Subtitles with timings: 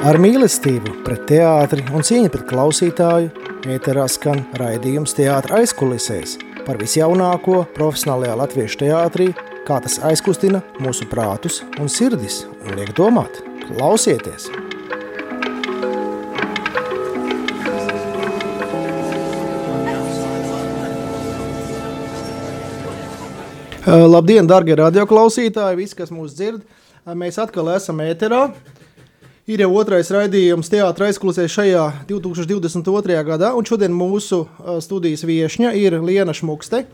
[0.00, 3.26] Ar mīlestību pret teātri un cieņu pret klausītāju
[3.68, 9.26] ēterā skan raidījums teātra aizkulisēs par visjaunāko profesionālajā latviešu teātrī,
[9.68, 13.42] kā tas aizkustina mūsu prātus un sirdis un liek domāt.
[13.66, 14.48] Klausieties!
[23.84, 26.64] Labdien, darbie radioklausītāji, visi, kas mūs dzird!
[27.04, 28.46] Mēs atkal esam ēterā.
[29.50, 33.16] Ir jau otrais raidījums teātris aizklausījies šajā 2022.
[33.26, 34.44] gadā, un šodien mūsu
[34.84, 36.84] studijas viesņa ir Liena Šmukste.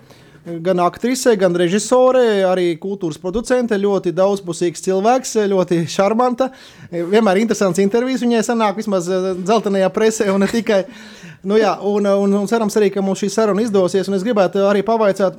[0.64, 6.48] Gan aktrise, gan režisore, arī kultūras producente, ļoti daudzpusīgs cilvēks, ļoti šarmanta.
[6.94, 9.10] Vienmēr interesants intervijas viņai sanāk vismaz
[9.42, 10.86] dzeltenajā presē un ne tikai.
[11.44, 14.86] Nu jā, un, un, un cerams arī, ka mums šī saruna izdosies, es gribētu arī
[14.86, 15.36] pavaicāt,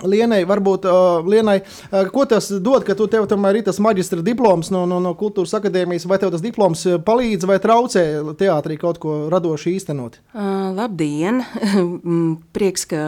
[0.00, 4.22] Lienai, varbūt uh, Lienai, uh, ko tas dod, ka tu tev tomēr ir tas maģistra
[4.24, 8.04] diploms no, no, no kultūras akadēmijas, vai tev tas diploms palīdz vai traucē
[8.40, 10.16] teātrī kaut ko radoši īstenot?
[10.32, 11.42] Uh, labdien!
[12.56, 13.02] Prieks, ka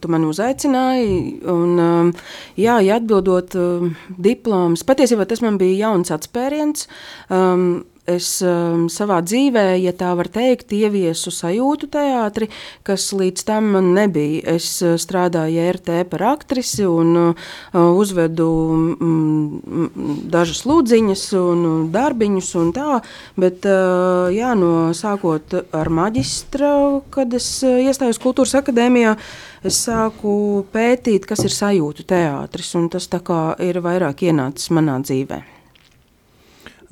[0.00, 1.16] tu mani uzaicināji.
[1.48, 2.28] Un, uh,
[2.60, 3.88] jā, ja atbildot uh,
[4.20, 6.84] diploms, patiesībā tas man bija jauns atspēriens.
[7.32, 12.50] Um, es um, savā dzīvē, ja tā var teikt, ieviesu sajūtu teātri,
[12.84, 14.42] kas līdz tam man nebija.
[14.56, 19.88] Es uh, strādāju RT par aktrisi un uh, uzvedu mm,
[20.32, 23.00] dažas lūdziņas un darbiņus un tā,
[23.40, 26.74] bet uh, jā, no sākot ar maģistra,
[27.14, 29.16] kad es uh, iestājos kultūras akadēmijā,
[29.64, 30.36] es sāku
[30.74, 35.63] pētīt, kas ir sajūtu teātris, un tas tā kā ir vairāk ienācis manā dzīvē.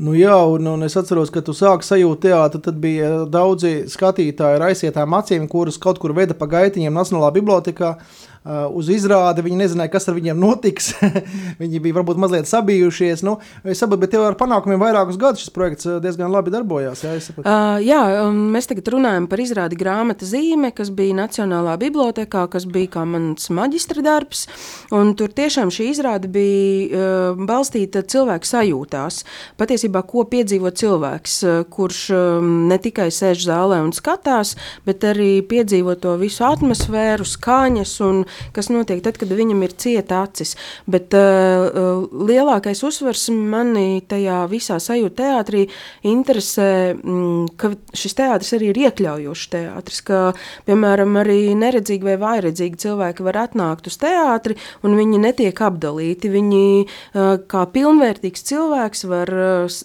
[0.00, 4.56] Nu, jā, un, un es atceros, ka tu sāki sajūt teātri, tad bija daudzi skatītāji
[4.56, 7.90] ar aizsietām acīm, kurus kaut kur veda pa gaitiņiem Nacionālā bibliotekā.
[7.98, 9.44] Uh, uz izrādi.
[9.46, 10.92] Viņi nezināja, kas ar viņiem notiks.
[11.62, 13.22] viņi bija varbūt mazliet sabijušies.
[13.26, 17.04] Nu, es saprotu, bet tev ar panākumiem vairākus gadus šis projekts uh, diezgan labi darbojās.
[17.06, 18.00] Jā, uh, jā
[18.32, 23.48] mēs tagad runājam par izrādi grāmata zīme, kas bija Nacionālā bibliotekā, kas bija kā mans
[23.55, 24.46] maģistra darbs.
[24.90, 29.22] Tur tiešām šī izrāde bija uh, balstīta cilvēku sajūtās.
[29.61, 31.38] Patiesībā, ko piedzīvo cilvēks,
[31.72, 34.56] kurš um, ne tikai sēž zālē un skatās,
[34.86, 38.22] bet arī piedzīvo to visu atmosfēru, skaņas un
[38.56, 40.54] kas notiek tad, kad viņam ir cieta acis.
[40.90, 45.66] Bet uh, lielākais uzsvers manī tajā visā sajūta teātrī
[46.08, 50.22] interesē, mm, ka šis teātris arī ir iekļaujošs teātris, ka,
[50.68, 56.32] piemēram, arī neredzīgi vai vairedzīgi cilvēki var atnākt uz teātri un viņi netiek apdalīti.
[56.32, 59.80] Viņi uh, kā pilnvērtīgs cilvēks var uh,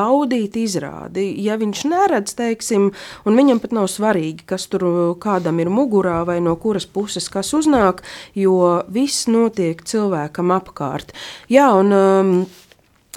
[0.00, 1.30] baudīt izrādi.
[1.44, 2.90] Ja viņš neredz, teiksim,
[3.26, 4.86] un viņam pat nav svarīgi, kas tur
[5.22, 8.02] kādam ir mugurā vai no kuras puses kas uznāk, sanāk,
[8.34, 11.12] jo viss notiek cilvēkam apkārt.
[11.48, 12.46] Jā, un, um,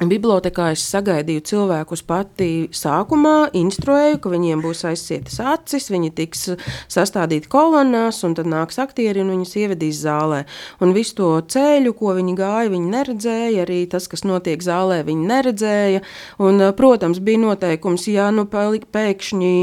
[0.01, 6.47] Bibliotēkā es sagaidīju cilvēkus pati sākumā, instruēju, ka viņiem būs aizsietas acis, viņi tiks
[6.89, 10.39] sastādīti kolonnās, un tad nāks aktieri un viņus ievedīs zālē.
[10.81, 15.29] Un visu to ceļu, ko viņi gāja, viņi neredzēja, arī tas, kas notiek zālē, viņi
[15.29, 16.01] neredzēja.
[16.41, 19.53] Un, protams, bija noteikums, ja nu pēkšņi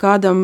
[0.00, 0.42] kādam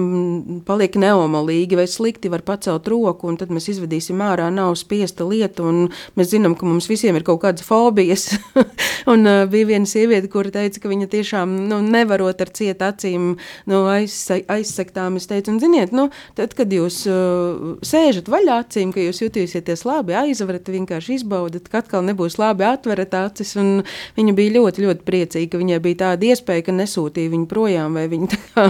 [0.69, 5.65] paliek neomalīgi vai slikti var pacelt roku, un tad mēs izvedīsim ārā, nav spiesta lieta,
[5.65, 5.89] un
[6.21, 8.35] mēs zinām, ka mums visiem ir kaut kādas fobijas.
[9.13, 13.27] un, uh, bija viena sieviete, kura teica, ka viņa tiešām nu, nevarot ar cietu acīm
[13.71, 15.19] nu, aizse, aizsektām.
[15.21, 19.85] Es teicu, un ziniet, nu, tad, kad jūs uh, sēžat vaļā acīm, ka jūs jutīsieties
[19.89, 23.57] labi, aizvarat, vienkārši izbaudat, ka atkal nebūs labi atverat acis.
[24.17, 28.07] Viņa bija ļoti, ļoti priecīga, ka viņai bija tāda iespēja, ka nesūtīja viņu projām, vai
[28.13, 28.67] viņa kā,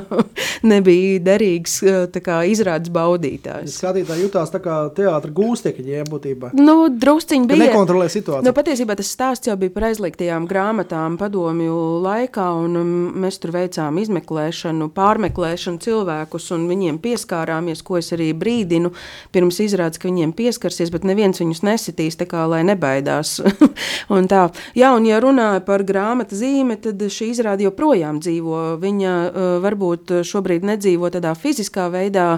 [0.66, 1.80] nebija derīgs
[2.24, 3.78] kā, izrādes baudītājs.
[3.80, 6.52] Skatītāji jutās tā kā teātra gūstekņi, būtībā.
[6.58, 7.68] Nu, drusciņi bija.
[7.68, 8.46] Nekontrolē situāciju.
[8.46, 11.74] Nu, patiesībā tas stāsts jau bija par aizliegtajām grāmatām padomju
[12.04, 12.90] laikā, un um,
[13.22, 18.92] mēs tur veicām izmeklēšanu, pārmeklēšanu cilvēkus, un viņiem pieskārāmies, ko es arī brīdinu
[19.34, 23.40] pirms izrādes, ka viņiem pieskarsies, bet neviens viņus nesitīs, tā kā lai nebaidās.
[24.14, 24.46] un tā,
[24.78, 28.60] jā, un ja runāja par grāmatu zīme, tad šī izrāde joprojām dzīvo.
[28.82, 32.28] Viņa uh, varbūt šobrīd nedzīvo tādā fiziskā veidā,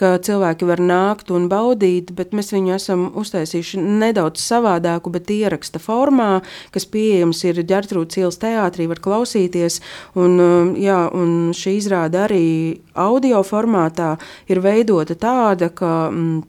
[0.00, 5.80] ka cilvēki var nākt un baudīt, bet mēs viņu esam uztaisījuši nedaudz savādāku, bet ieraksta
[5.82, 6.40] formā,
[6.74, 9.80] kas pieejams ir ir ģērtrūdas ielas teātrī, var klausīties.
[10.14, 12.46] Un, um, jā, un šī izrāde arī
[12.94, 14.16] audio formātā
[14.50, 16.10] ir veidota tāda, ka.
[16.12, 16.44] Mm,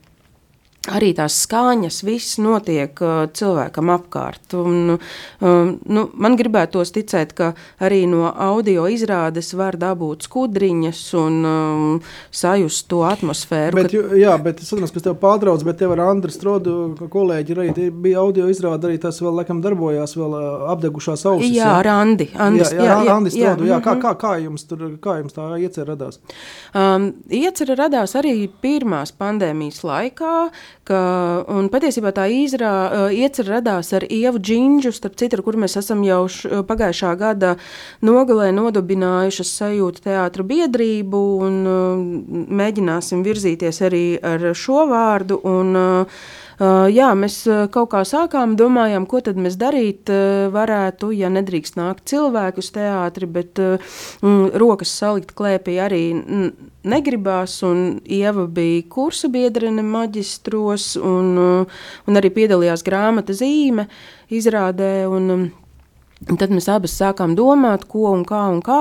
[0.93, 4.55] arī tās skaņas, viss notiek uh, cilvēkam apkārt.
[4.57, 7.51] Un, um, nu, man gribētos ticēt, ka
[7.83, 11.85] arī no audio izrādes var dabūt skudriņas un um,
[12.31, 13.77] sajust to atmosfēru.
[13.77, 14.17] Bet, ka...
[14.17, 16.77] Jā, bet es saprotu, ka tev pārtrauc, bet tev ar Andru Strodu
[17.11, 21.53] kolēģi arī bija audio izrāde, arī tas vēl laikam darbojās, vēl uh, apdegušās ausis.
[21.57, 22.29] Jā, ar Andi.
[22.33, 23.81] Andis, jā, jā, jā, Andi Strodu, jā, jā.
[23.83, 24.03] Kā, mhm.
[24.05, 26.21] kā, kā, jums tur, kā jums tā iecer radās?
[26.77, 30.33] Um, iecer radās arī pirmās pandēmijas laikā,
[30.87, 31.01] ka,
[31.49, 36.03] un patiesībā tā īzrā uh, iecer radās ar Ievu Džinģu, starp citu, kur mēs esam
[36.05, 37.55] jau š, pagājušā gada
[38.05, 42.03] nogalē nodibinājušas sajūtu teātra biedrību un uh,
[42.61, 45.41] mēģināsim virzīties arī ar šo vārdu.
[45.47, 46.25] Un, Uh,
[46.59, 47.41] jā, mēs
[47.73, 52.71] kaut kā sākām, domājām, ko tad mēs darīt uh, varētu, ja nedrīkst nākt cilvēku uz
[52.73, 56.01] teātri, bet mm, rokas salikt klēpī arī
[56.87, 61.37] negribās, un Ieva bija kursa biedrene maģistros, un,
[62.07, 63.89] un arī piedalījās grāmata zīme
[64.33, 65.49] izrādē, un,
[66.25, 68.79] Un tad mēs abas sākām domāt, ko un kā un kā,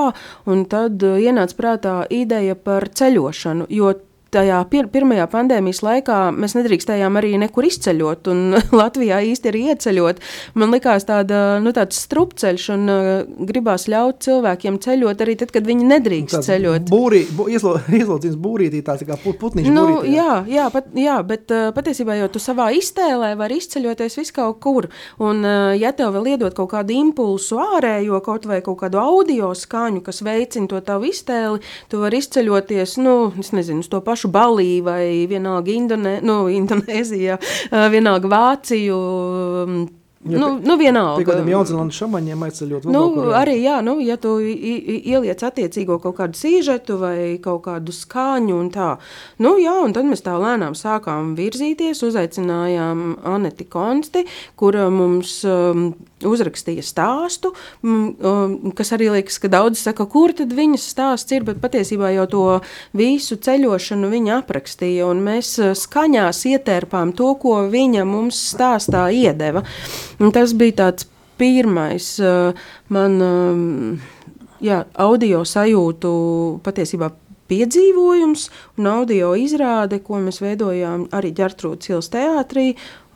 [0.49, 3.91] un tad ienāca prātā ideja par ceļošanu, jo
[4.33, 10.21] tajā pir pirmajā pandēmijas laikā mēs nedrīkstējām arī nekur izceļot, un Latvijā īsti arī ieceļot.
[10.59, 13.09] Man likās tāda, nu, tāds strupceļš, un uh,
[13.49, 16.91] gribās ļaut cilvēkiem ceļot arī tad, kad viņi nedrīkst tāds ceļot.
[16.91, 20.15] Būrī, bū, ieslocījums būrītī, tāds kā putniņš nu, būrītī.
[20.17, 24.59] Jā, jā, pat, jā bet uh, patiesībā jau tu savā iztēlē vari izceļoties vis kaut
[24.63, 24.89] kur,
[25.23, 29.53] un uh, ja tev vēl iedot kaut kādu impulsu ārējo, kaut vai kaut kādu audio
[29.57, 34.16] skaņu, kas veicina to tavu iztēli, tu vari izceļoties, nu, es nezinu, uz to pašu
[34.17, 37.37] pašu Baliju vai vienalga Indonē, nu, Indonēzijā,
[37.93, 38.97] vienalga Vāciju.
[40.27, 41.21] Ja, nu, nu vienalga.
[41.21, 42.87] Pie kādiem jaunzēlandes šamaņiem aizceļot.
[42.89, 43.03] Nu,
[43.37, 48.71] arī, jā, nu, ja tu ieliec attiecīgo kaut kādu sīžetu vai kaut kādu skāņu un
[48.73, 48.89] tā.
[49.37, 54.25] Nu, jā, un tad mēs tā lēnām sākām virzīties, uzaicinājām Aneti Konsti,
[54.57, 55.91] kura mums um,
[56.25, 57.51] uzrakstīja stāstu,
[57.85, 62.25] um, kas arī liekas, ka daudzi saka, kur tad viņas stāsts ir, bet patiesībā jau
[62.31, 62.45] to
[62.97, 69.63] visu ceļošanu viņa aprakstīja, un mēs uh, skaņās ietērpām to, ko viņa mums stāstā iedeva.
[70.17, 72.57] Un tas bija tāds pirmais uh,
[72.89, 73.63] man um,
[74.63, 76.11] jā, audio sajūtu
[76.65, 77.11] patiesībā
[77.47, 78.49] piedzīvojums
[78.79, 82.67] un audio izrāde, ko mēs veidojām arī Ģertrūdas ielas teātrī,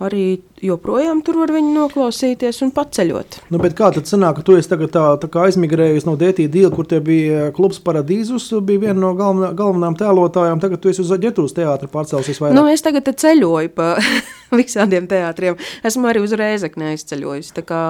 [0.02, 0.26] arī
[0.66, 3.38] joprojām tur var viņu noklausīties un paceļot.
[3.54, 6.72] Nu, kā tad sanāk, ka tu esi tagad tā, tā kā aizmigrējis no DT dīla,
[6.76, 11.14] kur te bija klubs Paradīzus, bija viena no galvenā, galvenām tēlotājām, tagad tu esi uz
[11.22, 12.58] Ģetūras teātra pārcelsies vairāk?
[12.58, 13.96] Nu, es tagad ceļoju pa
[14.62, 15.58] visādiem teātriem.
[15.88, 17.82] Esmu arī uz Rēzekne aizceļojis, tā kā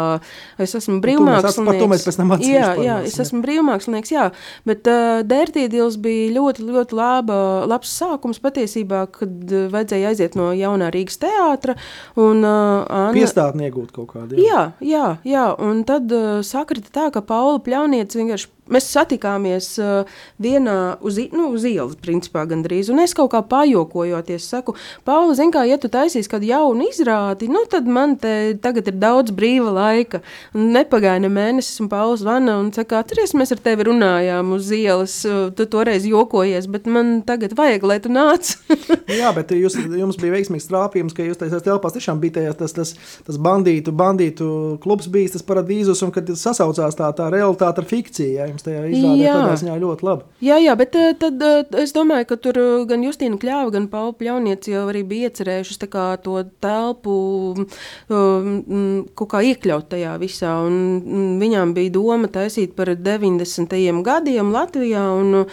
[0.62, 1.68] es esmu brīvmākslinieks.
[1.68, 2.56] Par to mēs pēc tam atceļos.
[2.56, 4.30] Jā, jā, es esmu brīvmākslinieks, jā,
[4.70, 7.40] bet uh, DT dīls bija ļoti, ļoti laba,
[7.70, 11.76] labs sākums patiesībā, kad vajadzēja aiziet no jaunā Rīgas teātra
[12.20, 13.12] un uh, Anna...
[13.16, 14.40] Piestātni iegūt kaut kādu.
[14.42, 15.46] Jā, jā, jā.
[15.62, 20.10] un tad uh, sakrita tā, ka Paula Pļaunieca vienkārši Mēs satikāmies uh,
[20.42, 22.92] vienā uz, nu, uz ielas, principā, gandrīz.
[22.94, 24.76] Un es kaut kā pajokojoties, saku,
[25.08, 28.98] Pauli, zini, kā, ja tu taisīsi kādu jaunu izrādi, nu, tad man te tagad ir
[29.02, 30.22] daudz brīva laika.
[30.56, 34.72] Un nepagāja ne mēnesis, un Pauls zvana un saka, atceries, mēs ar tevi runājām uz
[34.76, 35.18] ielas,
[35.58, 38.54] tu toreiz jokojies, bet man tagad vajag, lai tu nāc.
[39.22, 42.76] Jā, bet jūs, jums bija veiksmīgs trāpījums, ka jūs tajās telpās tiešām bija tajās, tas,
[42.78, 42.94] tas,
[43.28, 44.50] tas bandītu, bandītu
[44.84, 48.32] klubs bijis, tas paradīzus, un kad sasaucās tā, tā realitāte ar fikciju.
[48.38, 50.25] Ja, jums tajā izrādē tādā ziņā ļoti labi.
[50.46, 53.88] Jā, jā, bet eh, tad eh, es domāju, ka tur eh, gan Justīna Kļāva, gan
[53.92, 55.81] Paula Pļaunieci jau arī bija iecerējušas
[56.22, 57.16] to telpu
[57.56, 63.75] um, kaut kā iekļaut tajā visā, un viņām bija doma taisīt par 90.
[64.06, 65.46] gadiem Latvijā, un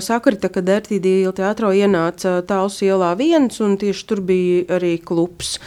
[0.00, 5.58] sakrita, kad Ertīdīla teatro ienāca Tāls ielā viens, un tieši tur bija arī klubs.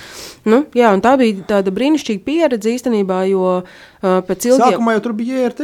[0.46, 4.76] Nu, jā, tā bija tāda brīnišķīga pieredze īstenībā, jo uh, pēc ilgiem...
[4.76, 5.64] Sākumā jau tur bija IRT,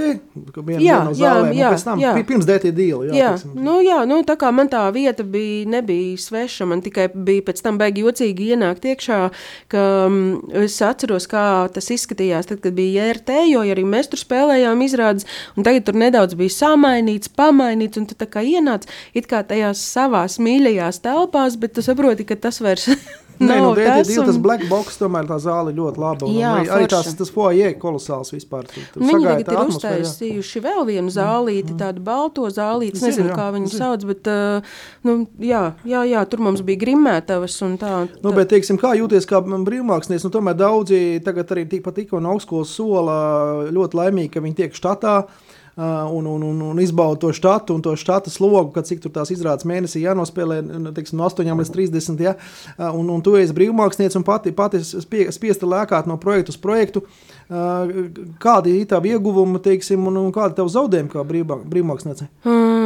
[0.58, 2.14] viena jā, no zālēm, jā, jā, tam, jā.
[2.26, 3.12] pirms dētie dīla.
[3.12, 7.12] Jā, jā, nu, jā nu, tā kā man tā vieta bija, nebija sveša, man tikai
[7.14, 9.22] bija pēc tam baigi jocīgi ienākt iekšā,
[9.70, 10.20] ka um,
[10.64, 11.46] es atceros, kā
[11.78, 16.02] tas izskatījās, tad, kad bija IRT, jo arī mēs tur spēlējām izrādes, un tagad tur
[16.02, 21.62] nedaudz bija samainīts, pamainīts, un tu tā kā ienāc it kā tajās savās mīļajās telpās,
[21.62, 22.90] bet tu saproti, ka tas vairs
[23.42, 24.28] Nē, nu, tas, un...
[24.30, 26.30] tas black box tomēr tā zāle ļoti laba.
[26.30, 28.68] Jā, arī, arī tās, tas foje kolosāls vispār.
[28.70, 31.80] Tu, tu viņi tagad ir uztaisījuši vēl vienu zālīti, mm.
[31.82, 33.82] tādu balto zālīti, es nezinu, jā, kā viņu zinu.
[33.82, 37.94] sauc, bet, uh, nu, jā, jā, jā, tur mums bija grimētavas un tā.
[38.12, 38.22] tā.
[38.26, 42.36] Nu, bet, teiksim, kā jūties kā brīvmākslinieks, nu, tomēr daudzi tagad arī tikpat tikko no
[42.36, 43.18] augstskolas sola
[43.74, 45.22] ļoti laimīgi, ka viņi tiek štatā.
[45.78, 49.32] Un, un, un, un izbauda to štatu un to štata slogu, kad cik tur tās
[49.32, 52.24] izrādes mēnesī jānospēlē nu, teiksim, no 8 līdz 30.
[52.26, 52.36] Ja?
[52.92, 57.06] Un, un tu esi brīvmākslinieks un pati, pati spie, spiesta lēkāt no projekta uz projektu.
[57.50, 62.28] Kādi ir tavi ieguvumi, teiksim, un, un kādi ir tavi zaudējumi kā brīvmākslinieci?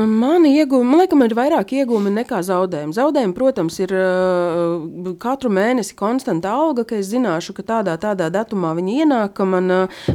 [0.05, 2.95] Mani ieguvumi, man liekas, ir vairāk ieguvumi nekā zaudējumi.
[2.95, 3.93] Zaudējumi, protams, ir
[5.21, 9.73] katru mēnesi konstanta alga, ka es zināšu, ka tādā, tādā datumā viņi ienāk, ka man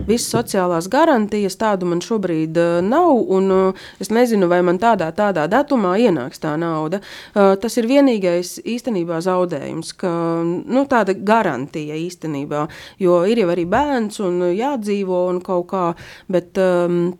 [0.09, 5.97] visas sociālās garantijas tādu man šobrīd nav, un es nezinu, vai man tādā, tādā datumā
[6.01, 7.03] ienāks tā nauda.
[7.35, 10.11] Tas ir vienīgais īstenībā zaudējums, ka
[10.45, 12.67] nu, tāda garantija īstenībā,
[13.03, 15.89] jo ir jau arī bērns un un jādzīvo un kaut kā.
[16.31, 17.19] Bet, um,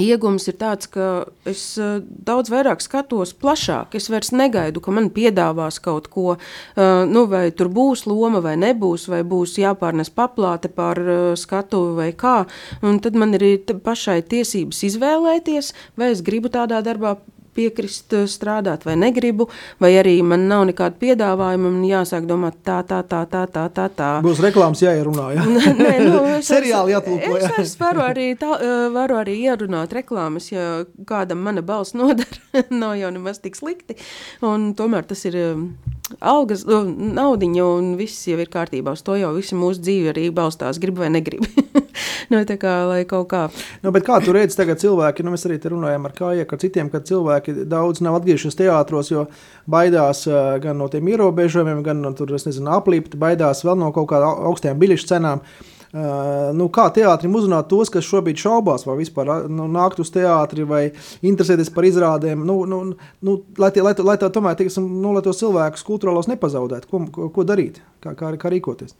[0.00, 3.92] Iegums ir tāds, ka es uh, daudz vairāk skatos plašāk.
[3.98, 8.54] Es vairs negaidu, ka man piedāvās kaut ko, uh, nu, vai tur būs loma vai
[8.56, 11.02] nebūs, vai būs jāpārnes paplāte pār
[11.36, 12.38] skatuvi vai kā.
[12.80, 13.44] Un tad man ir
[13.84, 17.18] pašai tiesības izvēlēties, vai es gribu tādā darbā
[17.56, 19.48] piekrist eh, strādāt, vai negribu,
[19.82, 23.88] vai arī man nav nekāda piedāvājuma, man jāsāk domāt tā, tā, tā, tā, tā, tā.
[23.96, 24.10] tā.
[24.24, 25.46] Būs reklāmas jāierunā, jā?
[25.82, 27.52] Nē, nu, es, Seriāli jātulko, jā.
[27.62, 32.96] Es, varu arī, tā, eh, varu arī ierunāt reklāmas, ja kādam mana balss nodara, nav
[33.00, 33.98] jau nemaz tik slikti,
[34.46, 35.62] un tomēr tas ir eh,
[36.20, 40.80] algas, naudiņa, un viss jau ir kārtībā, uz to jau visi mūsu dzīve arī balstās,
[40.82, 41.48] grib vai negrib.
[42.32, 43.42] nu, tā kā, lai kaut kā.
[43.84, 46.92] Nu, bet kā tu redzi tagad cilvēki, nu mēs arī runājam ar kājiem, ar citiem,
[46.92, 49.26] kad cilvēki daudz nav atgriežušies teātros, jo
[49.70, 54.10] baidās uh, gan no tiem ierobežojumiem, gan no tur, nezinu, aplīpt, baidās vēl no kaut
[54.14, 55.44] kādām augstām biļešu cenām.
[55.44, 55.78] Uh,
[56.56, 60.86] nu, kā teātrim uzrunāt tos, kas šobrīd šaubās, vai vispār nu, nākt uz teātri, vai
[61.20, 62.78] interesēties par izrādēm, nu, nu,
[63.20, 67.02] nu, lai, tie, lai, lai tā tomēr, teiksim, nu, lai tos cilvēkus kultūrālos nepazaudētu, ko,
[67.12, 68.96] ko, ko darīt, kā, kā, kā rīkoties.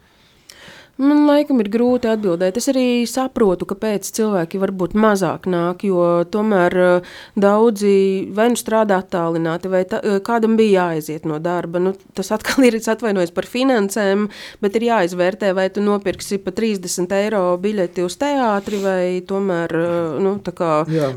[1.01, 2.59] Man laikam ir grūti atbildēt.
[2.61, 7.95] Es arī saprotu, kāpēc cilvēki varbūt mazāk nāk, jo tomēr uh, daudzi
[8.37, 11.81] vai nu strādā attālināti, vai ta, uh, kādam bija jāaiziet no darba.
[11.81, 14.29] Nu, tas atkal ir atvainojis par finansēm,
[14.61, 20.17] bet ir jāizvērtē, vai tu nopirksi pa 30 eiro biļeti uz teātri, vai tomēr uh,
[20.23, 20.37] nu,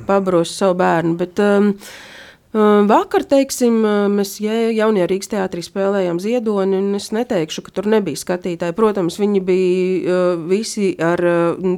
[0.08, 1.18] pabrosi savu bērnu.
[1.20, 1.74] Bet, um,
[2.56, 3.82] Vakar, teiksim,
[4.16, 8.76] mēs jaunajā Rīgas teātrī spēlējām ziedoni, un es neteikšu, ka tur nebija skatītāji.
[8.78, 11.20] Protams, viņi bija visi ar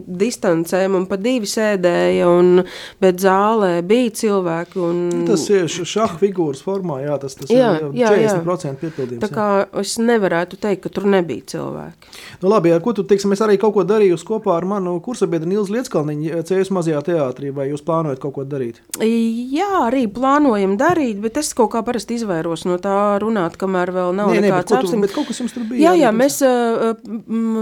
[0.06, 2.62] distancēm un pa divi sēdēja, un,
[3.02, 4.84] bet zālē bija cilvēki.
[4.86, 5.00] Un...
[5.26, 8.76] Tas ir šaha figūras formā, jā, tas, tas jā, ir jā, 40% jā.
[8.84, 9.24] piepildījums.
[9.26, 9.68] Tā kā jā.
[9.82, 12.14] es nevarētu teikt, ka tur nebija cilvēki.
[12.44, 15.50] Nu labi, ja, ko tu, teiksim, es arī kaut ko darīju kopā ar manu kursabiedru
[15.50, 18.84] Nils Lietskalniņu CS mazajā teātrī, vai jūs plānojat kaut ko darīt?
[19.02, 23.92] Jā, arī plānojam plānojam darīt, bet es kaut kā parasti izvairos no tā runāt, kamēr
[23.92, 24.96] vēl nav nē, nekāds.
[24.98, 25.92] Bet kaut kas jums tur bija?
[25.92, 26.96] Jā, jā, mēs, uh,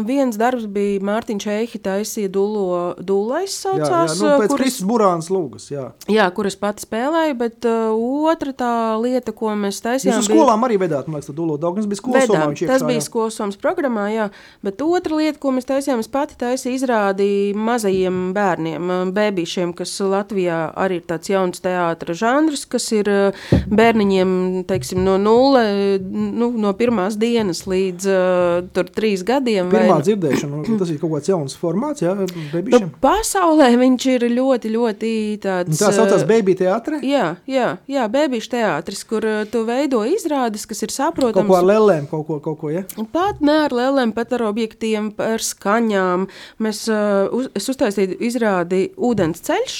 [0.05, 4.17] viens darbs bija Mārtiņš Eihi taisīja dulo, dulais saucās.
[4.19, 5.89] Jā, jā, nu, kuras, Burāns lūgas, jā.
[6.11, 7.93] Jā, kur es pati spēlēju, bet uh,
[8.31, 10.21] otra tā lieta, ko mēs taisījām.
[10.21, 12.49] Jūs skolām arī vedāt, man liekas, dulo Daugnes bija skolsomā.
[12.51, 14.29] Vedām, tas bija skolsomas programmā, jā.
[14.65, 20.59] Bet otra lieta, ko mēs taisījām, es pati taisīju izrādi mazajiem bērniem, bēbīšiem, kas Latvijā
[20.85, 24.31] arī ir tāds jauns teātra žanrs, kas ir eh, bērniņiem
[24.69, 25.63] teiksim, no nulle,
[26.01, 29.69] nu, no pirmās dienas līdz uh, trīs gadiem.
[29.71, 30.05] Pirmā vai...
[30.05, 32.13] dzirdēšana, tas ir kaut kāds jauns formāts, jā,
[32.53, 32.87] bebīšiem?
[32.87, 35.13] Nu, pasaulē viņš ir ļoti, ļoti
[35.43, 35.79] tāds.
[35.81, 37.01] Tā saucās eh, bēbī teātre?
[37.05, 41.41] Jā, jā, jā bēbīšu teātris, kur tu veido izrādes, kas ir saprotams.
[41.41, 42.85] Kaut ko ar lelēm, kaut ko, kaut ko, ja?
[43.15, 46.27] Pat ne ar lelēm, pat ar objektiem, ar skaņām.
[46.63, 49.77] Mēs, uh, uz, es uztaisīju izrādi ūdens ceļš,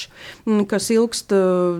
[0.69, 1.79] kas ilgst uh,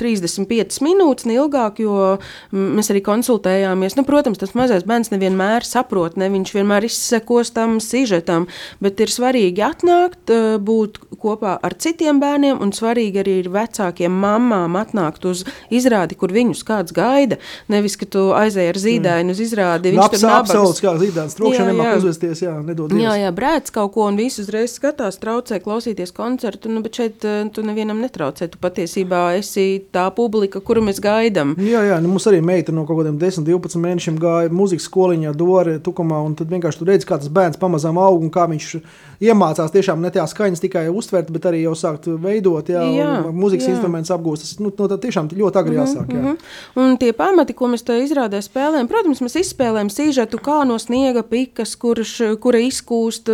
[0.00, 2.16] 35 minūtes, ne ilgāk, jo
[2.54, 3.96] mēs arī konsultējāmies.
[3.98, 8.48] Nu, protams, tas mazais bērns nevienmēr saprot, ne viņš vienmēr izsekos tam sižetam,
[8.82, 14.10] bet ir svarīgi atnākt, eh, būt kopā ar citiem bērniem, un svarīgi arī ir vecākiem
[14.10, 17.38] mamām atnākt uz izrādi, kur viņus kāds gaida.
[17.68, 19.34] Nevis, ka tu aizēji ar zīdaini mm.
[19.34, 23.04] uz izrādi, viņš Labs, tur apsauc, kā zīdainis, trokšana nemāk uzvesties, jā, nedod Dievs.
[23.04, 27.26] Jā, jā, brēc kaut ko, un visi uzreiz skatās, traucē klausīties koncertu, nu, bet šeit
[27.28, 31.54] eh, tu nevienam netraucē, tu patiesībā esi tā publika, kuru mēs gaidām.
[31.58, 35.34] Jā, jā nu, mums arī meita no kaut kādiem 10, 12 mēnešiem gāja muzikas skoliņā,
[35.36, 38.74] Dore, Tukumā, tad vienkārši tur redz, kā tas bērns pamazām aug un kā viņš
[39.20, 43.68] iemācās tiešām ne tā skaņas tikai uztvert, bet arī jau sākt veidot, jā, jā mūzikas
[43.68, 43.74] jā.
[43.74, 44.46] instrumentus apgūst.
[44.46, 46.08] Tas nu, no, tā tiešām ļoti agri mhm, jāsāk.
[46.08, 46.20] Jā.
[46.20, 46.84] Mm -hmm.
[46.84, 51.22] Un tie pamati, ko mēs te izrādē spēlējam, protams, mēs izspēlējam sīžetu, kā no sniega
[51.22, 53.28] pikas, kurš, kura izkūst,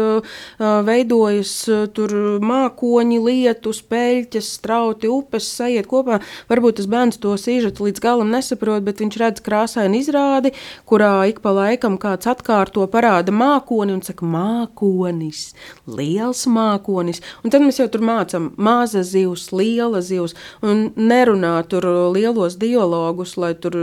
[0.85, 1.53] veidojas
[1.93, 2.11] tur
[2.43, 6.21] mākoņi, lietu, speļķes, strauti, upes, sajiet kopā.
[6.51, 10.53] Varbūt tas bērns to sīžetu līdz galam nesaprot, bet viņš redz krāsainu izrādi,
[10.87, 15.49] kurā ik pa laikam kāds atkārto parāda mākoni un saka mākonis,
[15.91, 17.23] liels mākonis.
[17.43, 23.35] Un tad mēs jau tur mācām maza zivs, liela zivs, un nerunā tur lielos dialogus,
[23.41, 23.75] lai tur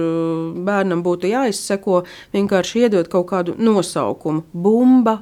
[0.63, 2.03] bērnam būtu jāizseko,
[2.36, 5.20] vienkārši iedot kaut kādu nosaukumu- bumba,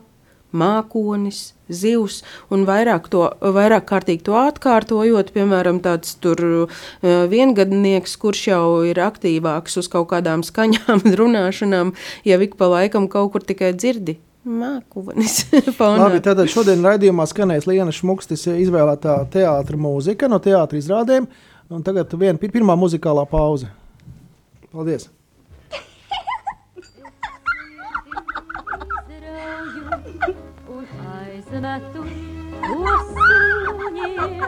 [0.51, 6.81] mākonis, zivs, un vairāk, to, vairāk kārtīgi to atkārtojot, piemēram, tāds tur uh,
[7.31, 11.95] viengadnieks, kurš jau ir aktīvāks uz kaut kādām skaņām, runāšanām,
[12.27, 14.17] ja ik pa laikam kaut kur tikai dzirdi.
[14.41, 15.43] Mākonis.
[16.01, 21.29] Labi, tātad šodien raidījumā skanēs Liena Šmukstis izvēlētā teātra mūzika no teātra izrādēm,
[21.69, 23.69] un tagad viena pirmā muzikālā pauze.
[24.71, 25.11] Paldies!
[31.61, 32.03] Metu
[32.61, 34.39] to suņiem,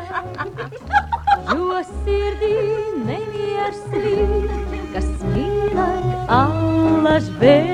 [1.51, 2.55] jo sirdī
[3.09, 4.49] nemiers līd,
[4.95, 7.72] kas mīlēt allaž vēlīgs.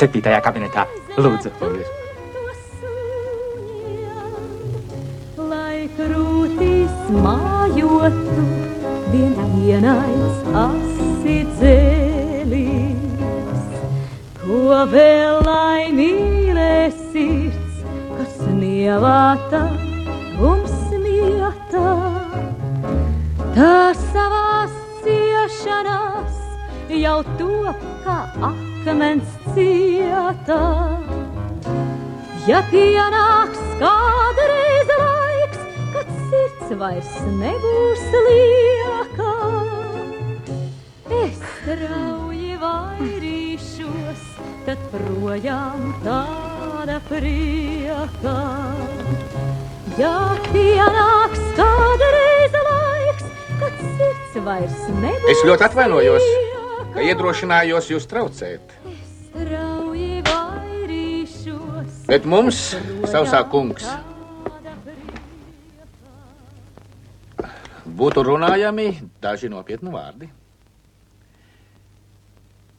[0.00, 0.86] Septītajā kabinetā.
[1.20, 1.50] Lūdzu.
[5.50, 8.44] Lai krūtīs mājotu,
[9.12, 13.02] vien vienais asi dzēlīs,
[14.40, 17.84] ko vēl lai mīlēs sirds,
[18.16, 19.79] kas nievāta
[30.50, 30.98] cietā.
[32.48, 35.60] Ja pienāks kādreiz laiks,
[35.94, 39.34] kad sirds vairs nebūs lieka,
[41.20, 44.24] es strauji vairīšos,
[44.66, 48.36] tad projām tāda prieka.
[50.00, 50.16] Ja
[50.50, 53.30] pienāks kādreiz laiks,
[53.60, 56.24] kad sirds vairs nebūs Es ļoti atvainojos.
[56.24, 58.79] Lieka, ka iedrošinājos jūs traucēt.
[62.10, 62.72] Bet mums,
[63.06, 63.84] sausā kungs,
[67.86, 68.86] būtu runājami
[69.22, 70.26] daži nopietni vārdi.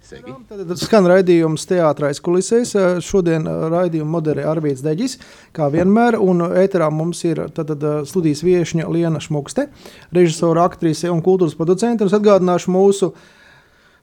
[0.03, 0.35] Segi.
[0.49, 2.75] Tad skan raidījums teātrais kulisēs.
[3.07, 5.15] Šodien raidījumu moderē Arvīts Deģis,
[5.55, 9.69] kā vienmēr, un ēterā mums ir tad, tad, studijas viešņa Liena Šmukste,
[10.11, 12.03] režisora, aktrise un kultūras producente.
[12.03, 13.29] Es atgādināšu mūsu uh,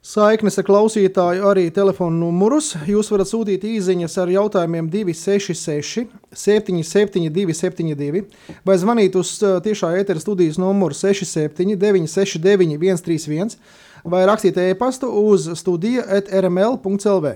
[0.05, 2.71] saiknes ar klausītāju, arī telefona numurus.
[2.87, 8.23] Jūs varat sūtīt īsiņas ar jautājumiem 266, 772, 72,
[8.67, 13.59] vai zvanīt uz tiešā ētera studijas numuru 67, 969, 131,
[14.07, 17.35] vai rakstīt e-pastu uz studija rml.clv.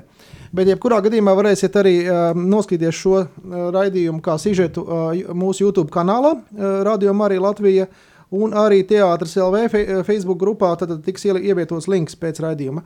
[0.54, 3.28] Bet, jebkurā gadījumā, varēsiet arī uh, noskatīties šo uh,
[3.74, 7.88] raidījumu kā sižetu uh, mūsu YouTube kanālā, uh, Radio Marija Latvija.
[7.90, 12.86] Uh, un arī Teātris LV Facebook grupā tad tiks ievietots links pēc raidījuma.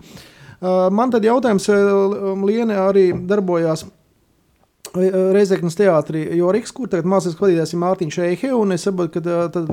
[0.57, 3.85] Uh, man tad jautājums, uh, Liene arī darbojās
[4.97, 9.67] Reizeknas teātrī Joriks, kur tagad mācās vadītājs ir Mārtiņš Eihe, un es saprotu, ka tad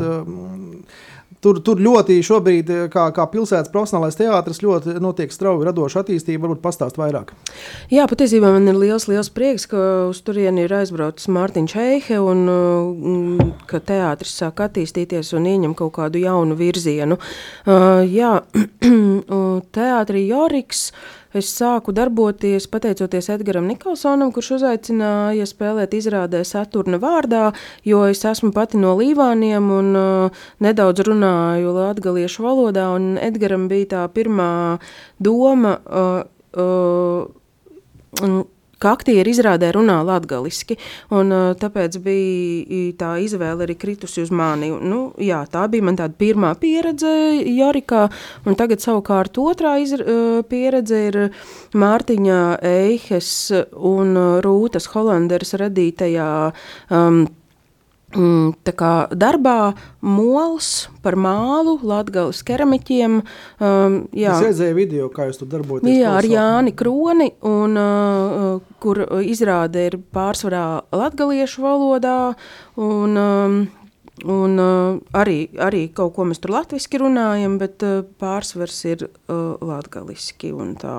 [1.45, 6.47] Tur, tur ļoti šobrīd, eh, kā, kā pilsētas profesionālais teātris, ļoti notiek strauja radoša attīstība.
[6.47, 7.35] Varbūt pastāst vairāk.
[7.93, 12.47] Jā, patiesībā man ir liels, liels prieks, ka uz turieni ir aizbraucis Mārtiņš Heihe un
[12.49, 17.21] mm, ka teātris sāk attīstīties un ieņem kaut kādu jaunu virzienu.
[17.67, 18.39] Uh, jā,
[19.77, 20.89] teātrī Joriks.
[20.95, 27.49] Uh, Es sāku darboties pateicoties Edgars Nikolsonam, kurš uzaicināja spēlēt izrādē Saturna vārdā,
[27.83, 32.87] jo es esmu pati no Līvāniem un uh, nedaudz runāju latviešu valodā.
[33.27, 34.79] Edgars bija tā pirmā
[35.19, 35.79] doma.
[35.91, 36.23] Uh,
[36.55, 38.45] uh,
[38.85, 40.77] ka aktieri izrādē runā latgaliski,
[41.17, 44.71] un uh, tāpēc bija tā izvēle arī kritusi uz mani.
[44.85, 47.11] Nu, jā, tā bija man tāda pirmā pieredze
[47.49, 48.07] Jorikā,
[48.45, 51.21] un tagad savukārt otrā izr, uh, pieredze ir
[51.75, 53.31] Mārtiņa Eihes
[53.75, 56.29] un Rūtas Holanderes radītajā
[56.93, 57.25] um,
[58.15, 59.75] tā kā darbā
[60.05, 63.21] mols par mālu, latgales keramiķiem.
[63.59, 64.35] Um, jā.
[64.37, 65.99] Es redzēju video, kā jūs tur darbojaties.
[65.99, 72.19] Jā, ar Jāni Kroni, un, uh, kur izrāde ir pārsvarā latgaliešu valodā,
[72.79, 73.59] un, um,
[74.25, 79.55] un uh, arī, arī kaut ko mēs tur latviski runājam, bet uh, pārsvars ir uh,
[79.59, 80.99] latgaliski un tā.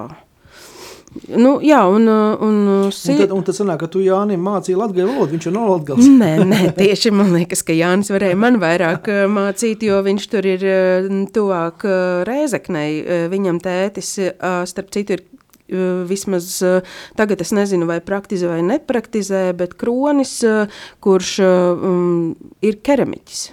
[1.31, 3.13] Nu, jā, un, uh, un, uh, si...
[3.13, 6.09] Un tad, un tad sanāk, ka tu Jānim mācīji latgāju valodu, viņš jau nav latgals.
[6.21, 10.49] Nē, nē, tieši man liekas, ka Jānis varēja man vairāk uh, mācīt, jo viņš tur
[10.51, 12.91] ir uh, tuvāk uh, Rēzeknei.
[12.99, 18.51] Uh, Viņam tētis, uh, starp citu, ir uh, vismaz uh, tagad es nezinu, vai praktizē
[18.51, 22.33] vai nepraktizē, bet kronis, uh, kurš uh, um,
[22.65, 23.47] ir keramiķis.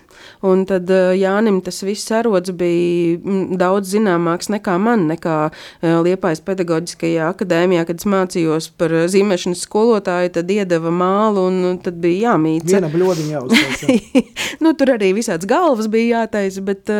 [0.46, 5.98] Un tad uh, Jānim tas viss arods bija mm, daudz zināmāks nekā man, nekā uh,
[6.02, 11.78] Liepājas pedagoģiskajā akadēmijā, kad es mācījos par uh, zīmēšanas skolotāju, tad iedeva mālu un uh,
[11.82, 12.74] tad bija jāmīca.
[12.74, 14.24] Viena bļodiņa jāuztaisa.
[14.64, 16.90] nu, tur arī visāds galvas bija jātaisa, bet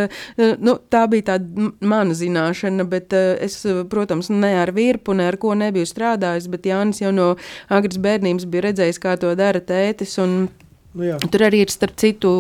[0.62, 3.58] nu, tā bija tāda mana zināšana, bet es,
[3.90, 7.32] protams, ne ar virpu, ne ar ko nebiju strādājis, bet Jānis jau no
[7.72, 10.46] agras bērnības bija redzējis, kā to dara tētis, un
[10.92, 11.16] Nu, jā.
[11.33, 12.33] Tur arī ir starp citu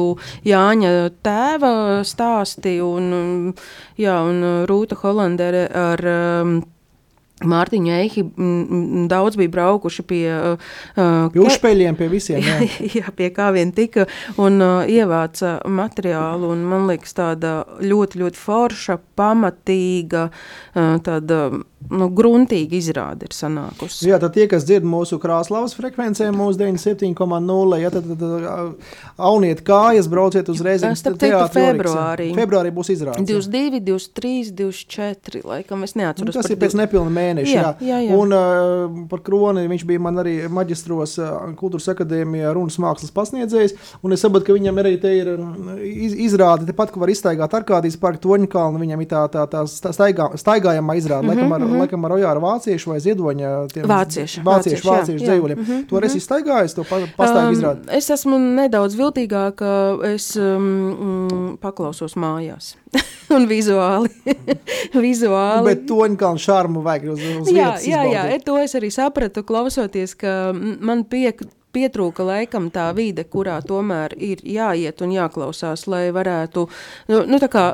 [0.44, 0.90] Jāņa
[1.24, 1.72] tēva
[2.04, 3.54] stāsti un,
[3.96, 6.58] jā, un uh, Rūta Holandere ar um,
[7.42, 8.22] Mārtiņu Eihi
[9.10, 12.44] daudz bija braukuši pie, uh, Pie ke- uzspēļiem, pie visiem.
[12.44, 12.58] Jā.
[13.00, 14.04] jā, pie kā vien tika,
[14.38, 16.52] un uh, ievāca materiālu.
[16.54, 21.40] Un, man liekas, tāda ļoti, ļoti forša, pamatīga, uh, tāda
[21.90, 24.08] nu, gruntīga izrāde ir sanākusi.
[24.08, 28.74] Jā, tad tie, kas dzird mūsu krāslavas frekvencē, mūsu 97,0, ja tad, tad, tad
[29.18, 32.30] auniet kājas, brauciet uzreiz Jā, starp citu, februārī.
[32.36, 33.20] Februārī būs izrādes.
[33.28, 33.40] jā.
[33.40, 36.34] 22, 23, 24, laikam es Nu, neatceros.
[36.34, 37.52] tas par ir pēc nepilna mēneša.
[37.52, 38.16] Jā, Jā, jā, jā.
[38.18, 43.74] Un uh, par kroni viņš bija man arī maģistros uh, kultūras akadēmijā runas mākslas pasniedzējs.
[44.02, 45.28] Un es saprotu, ka viņam arī te ir
[45.86, 48.78] iz, izrāde, tepat, ka var izstaigāt Arkādijas parku toņkalnu.
[48.82, 51.71] Viņam ir tā, tā, tā sta- staigā, staigājama izrāde, mm -hmm, laikam, ar, mm -hmm.
[51.80, 53.50] Laikam ar Ojāra vāciešu vai ziedoņa.
[53.72, 55.28] tiem Vāciešu, vāciešu, vāciešu, jā, jā.
[55.30, 55.58] dzējuļiem.
[55.62, 57.88] Mhm, To arī izstaigājis, to pa- pastāvīgi izrādi.
[57.98, 59.72] es esmu nedaudz viltīgāka.
[60.14, 60.68] Es um,
[61.28, 62.74] mm, paklausos mājās.
[63.36, 64.10] un vizuāli.
[65.06, 65.64] vizuāli.
[65.64, 67.86] Bet toņkalnu šarmu vajag uz, uz jā, vietas.
[67.88, 68.42] jā, jā, izbaudīt.
[68.42, 71.40] e, to es arī sapratu, klausoties, ka mm, man piek,
[71.72, 76.66] pietrūka laikam tā vide, kurā tomēr ir jāiet un jāklausās, lai varētu.
[77.10, 77.64] Nu, nu, tā kā,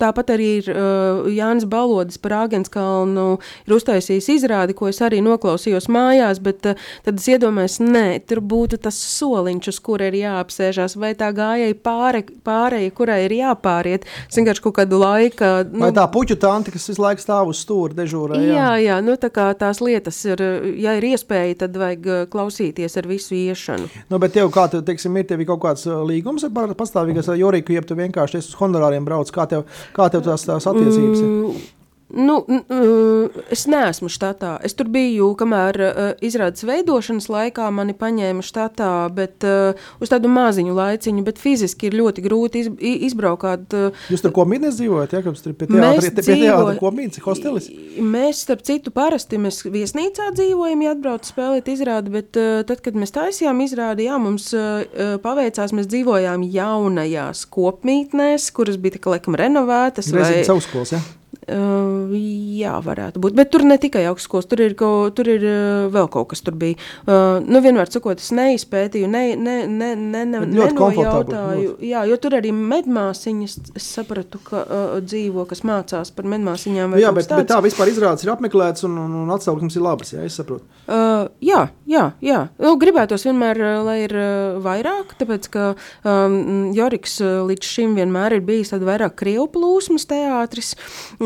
[0.00, 3.26] tāpat arī ir uh, Jānis Balodis par Āgenskalnu
[3.66, 8.42] ir uztaisījis izrādi, ko es arī noklausījos mājās, bet uh, tad es iedomājos, nē, tur
[8.44, 14.06] būtu tas soliņš, uz kura ir jāapsēžās, vai tā gājēji pāre, pārēja, kurai ir jāpāriet.
[14.28, 15.50] Es vienkārši kaut kādu laiku.
[15.82, 18.40] Vai tā puķu tante, kas visu laiku stāv uz stūra dežūrā?
[18.42, 20.42] Jā, jā, nu tā kā tās lietas ir,
[20.80, 23.90] ja ir iespēja, tad vajag uh, klausīties ar visu iešanu.
[24.10, 27.76] Nu, bet tev, kā tev, teiksim, ir tev kaut kāds līgums ar pastāvīgas ar Joriku,
[27.76, 31.30] jeb tu vienkārši esi uz honorāriem brauc, kā tev, kā tev tās, tās attiecības ir?
[31.30, 31.81] Mm,
[32.12, 34.58] Nu, n- es neesmu štatā.
[34.66, 40.28] Es tur biju, kamēr uh, izrādes veidošanas laikā mani paņēma štatā, bet uh, uz tādu
[40.28, 42.64] maziņu laiciņu, bet fiziski ir ļoti grūti
[43.08, 43.64] izbraukāt.
[43.72, 45.22] Uh, Jūs tur kopmīnēs dzīvojat, ja?
[45.24, 47.70] Kāpēc tur pie Mēs teātra, dzīvo- kopmīnes, hostelis?
[48.02, 52.98] Mēs, starp citu, parasti mēs viesnīcā dzīvojam, ja atbrauc spēlēt izrādi, bet uh, tad, kad
[52.98, 59.02] mēs taisījām izrādi, jā, mums uh, uh, paveicās, mēs dzīvojām jaunajās kopmītnēs, kuras bija tā
[59.06, 60.12] kā laikam renovētas.
[60.12, 61.00] Reizē savus skolas, ja?
[61.42, 62.12] Uh,
[62.54, 63.34] jā, varētu būt.
[63.34, 66.42] Bet tur ne tikai augstskolas, tur ir, ko, tur ir uh, vēl kaut kas.
[66.46, 66.78] Tur bija.
[67.02, 71.76] Uh, nu, vienmēr sakot, es neizpētīju, ne, ne, ne, ne, ne, nenojautāju.
[71.82, 76.94] Jā, jo tur arī medmāsiņas, es sapratu, ka uh, dzīvo, kas mācās par medmāsiņām.
[76.94, 77.56] vai Jā, bet, kas bet tāds.
[77.56, 80.62] tā vispār izrādes ir apmeklēts un, un, un atsauksmes ir labas, ja es saprotu.
[80.86, 82.44] Uh, jā, jā, jā.
[82.62, 85.68] Nu, gribētos vienmēr, lai ir uh, vairāk, tāpēc ka
[86.06, 90.74] um, Joriks uh, līdz šim vienmēr ir bijis tāds vairāk krievu plūsmas teātris.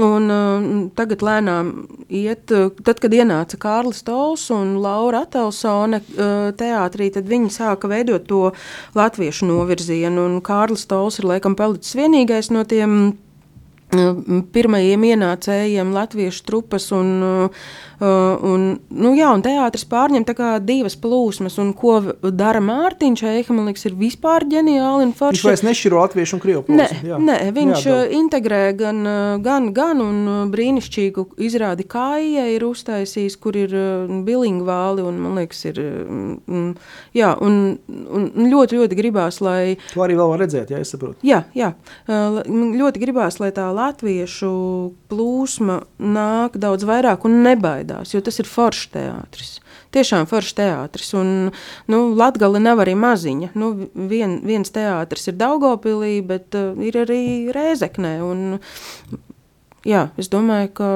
[0.06, 0.64] Un, uh,
[0.98, 1.72] tagad lēnām
[2.12, 7.90] iet, uh, tad, kad ienāca Kārlis Tols un Laura Atelsone uh, teātrī, tad viņi sāka
[7.90, 8.42] veidot to
[8.96, 10.28] latviešu novirzienu.
[10.28, 13.16] Un Kārlis Tols ir laikam palicis vienīgais no tiem
[14.54, 16.90] pirmajiem ienācējiem latviešu trupas.
[16.96, 17.48] Un,
[17.96, 21.56] un, nu, jā, un teātris pārņem tā kā divas plūsmas.
[21.62, 21.94] Un ko
[22.36, 25.46] dara Mārtiņš Eika, man liekas, ir vispār ģeniāli un Viņš forši.
[25.48, 27.08] vairs nešķiro latviešu un krievu Nē, plūsmu.
[27.08, 27.20] jā.
[27.30, 29.00] nē, viņš Jā, integrē gan,
[29.44, 33.72] gan, gan un brīnišķīgu izrādi kāja ir uztaisījis, kur ir
[34.26, 35.80] bilingvāli un, man liekas, ir,
[37.16, 37.56] jā, un,
[37.88, 41.16] un ļoti, ļoti gribās, lai To arī vēl var redzēt, ja es saprotu.
[41.26, 41.72] Jā, jā.
[42.06, 44.50] Ļoti gribās, lai tā latviešu
[45.10, 49.56] plūsma nāk daudz vairāk un nebaidās, jo tas ir foršs teātris.
[49.94, 51.12] Tiešām foršs teātris.
[51.16, 51.52] Un,
[51.90, 53.52] nu, Latgale nav arī maziņa.
[53.58, 53.72] Nu,
[54.10, 57.22] vien, viens teātris ir Daugopilī, bet uh, ir arī
[57.54, 58.16] Rēzeknē.
[58.26, 58.58] Un,
[59.86, 60.90] jā, es domāju, ka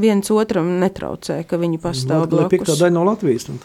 [0.00, 2.80] viens otram netraucē, ka viņi pastāv piekta blakus.
[2.84, 3.48] daļa no Latvijas.
[3.52, 3.60] un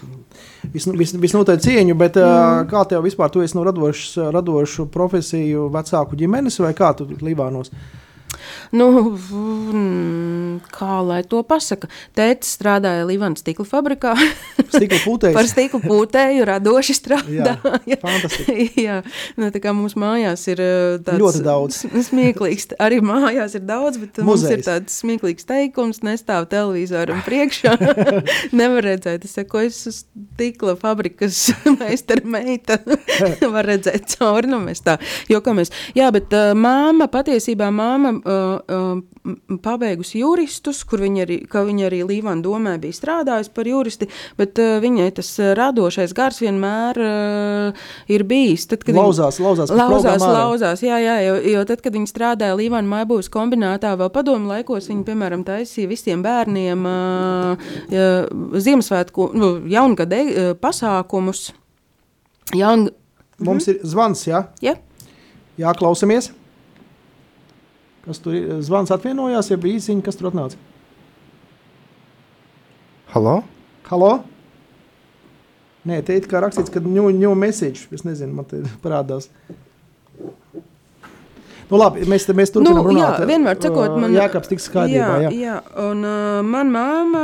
[0.73, 2.69] Vis, vis, visnotaļ cieņu, bet mm.
[2.71, 7.69] kā tev vispār, tu esi no radošas, radošu profesiju vecāku ģimenes vai kā tu Libānos?
[8.73, 8.88] Nu,
[10.73, 11.86] kā lai to pasaka?
[12.17, 14.13] Tētis strādāja Līvanas stikla fabrikā.
[14.73, 15.36] Stikla pūtējs.
[15.36, 17.53] Par stikla pūtēju radoši strādāja.
[17.86, 18.65] Jā, fantastiski.
[18.88, 18.95] Jā,
[19.38, 21.83] nu, tā kā mums mājās ir uh, tāds Ļoti daudz.
[22.09, 22.71] smieklīgs.
[22.81, 24.25] Arī mājās ir daudz, bet Muzejs.
[24.25, 27.75] mums ir tāds smieklīgs teikums, nestāv televizoram priekšā.
[28.57, 29.93] Nevar redzēt, es saku, es esmu
[30.33, 31.43] stikla fabrikas
[31.77, 32.79] meistara meita.
[33.53, 34.97] Var redzēt cauri, nu mēs tā
[35.29, 35.69] jokamies.
[35.93, 38.62] Jā, bet uh, māma, patiesībā māma uh,
[39.63, 44.08] pabeigusi juristus, kur viņa arī, ka viņa arī Līvāna domē bija strādājusi par juristi,
[44.39, 48.67] bet uh, viņai tas uh, radošais gars vienmēr uh, ir bijis.
[48.71, 50.34] Tad, kad Lauzās, lauzās, pa Lauzās, ārā.
[50.41, 54.89] lauzās, jā, jā, jo, jo tad, kad viņi strādāja Līvāna maibūvas kombinātā, vēl padomu laikos,
[54.91, 56.86] viņi, piemēram, taisīja visiem bērniem
[58.63, 61.52] Ziemassvētku, nu, jaungada pasākumus.
[62.58, 62.89] Jaun...
[63.43, 64.76] Mums ir zvans, jā, Ja?
[65.60, 66.30] jā klausamies.
[68.03, 68.49] Kas tur ir?
[68.65, 70.59] Zvans atvienojās, ja bija īsiņa, kas tur atnāca?
[73.13, 73.39] Halo?
[73.87, 74.11] Halo?
[75.87, 77.87] Nē, te ir kā rakstīts, ka new, new message.
[77.95, 79.29] Es nezinu, man te parādās.
[81.73, 83.17] Nu, labi, mēs, mēs turpinām Nu, runāt.
[83.17, 85.29] jā, vienmēr sakot, man- Jākaps tiks skaidrībā, jā.
[85.33, 85.55] jā, jā.
[85.89, 87.21] un uh, man māma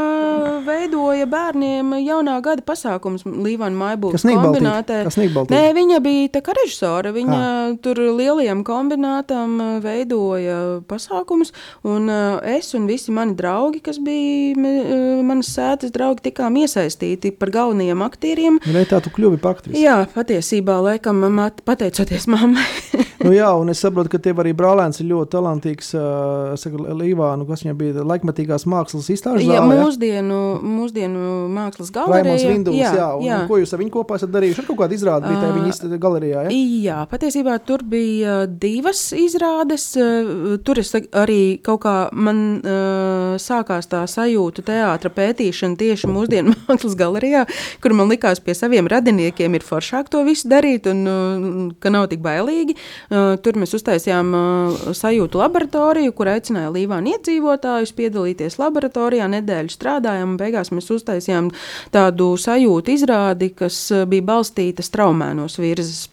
[0.65, 4.41] veidoja bērniem jaunā gada pasākums Kas Nīkbaltīte?
[4.41, 4.97] kombinātē.
[5.05, 5.53] Kas Nīkbaltīte?
[5.53, 7.11] Nē, viņa bija tā kā režisore.
[7.13, 7.41] Viņa
[7.85, 10.57] tur lielajam kombinātam uh, veidoja
[10.89, 11.53] pasākumus,
[11.85, 17.31] un uh, es un visi mani draugi, kas bija uh, manas sētas draugi, tikām iesaistīti
[17.37, 18.59] par galvenajiem aktieriem.
[18.73, 19.83] Vai tā tu kļuvi par aktrisi?
[19.85, 22.65] Jā, patiesībā, laikam, mat, pateicoties mammai.
[23.19, 25.91] Nu, jā, un es saprotu, ka tev arī brālēns ir ļoti talantīgs.
[25.97, 29.75] Uh, saka, Līvānu, kas viņam bija laikmatīgās mākslas izstāžu Jā, zāle.
[29.75, 29.83] ja?
[29.83, 32.53] mūsdienu, mūsdienu mākslas Raimons galerija.
[32.53, 33.39] Vinduls, jā, jā, un, jā.
[33.49, 34.63] ko jūs ar viņu kopā esat darījuši?
[34.63, 36.61] Ar kaut kādu izrādi bija tajā viņa izstāžu galerijā, ja?
[36.85, 39.89] Jā, patiesībā tur bija uh, divas izrādes.
[39.99, 46.55] uh, Tur es arī kaut kā man uh, sākās tā sajūta, teātris pētīšana tieši mūsdienu
[46.69, 47.43] mākslas galerijā,
[47.83, 51.47] kur man likās pie saviem radiniekiem ir foršāk to visu darīt un uh,
[51.83, 52.77] ka nav tik bailīgi.
[53.09, 59.25] Uh, Tur mēs uztaisījām uh, sajūtu laboratoriju, kur aicināja Līvānu iedzīvotājus piedalīties laboratorijā.
[59.33, 61.49] Nedēļu strādājām, un beigās mēs uztaisījām
[61.95, 66.05] tādu sajūtu izrādi, kas uh, bija balstīta straumēnos virzes.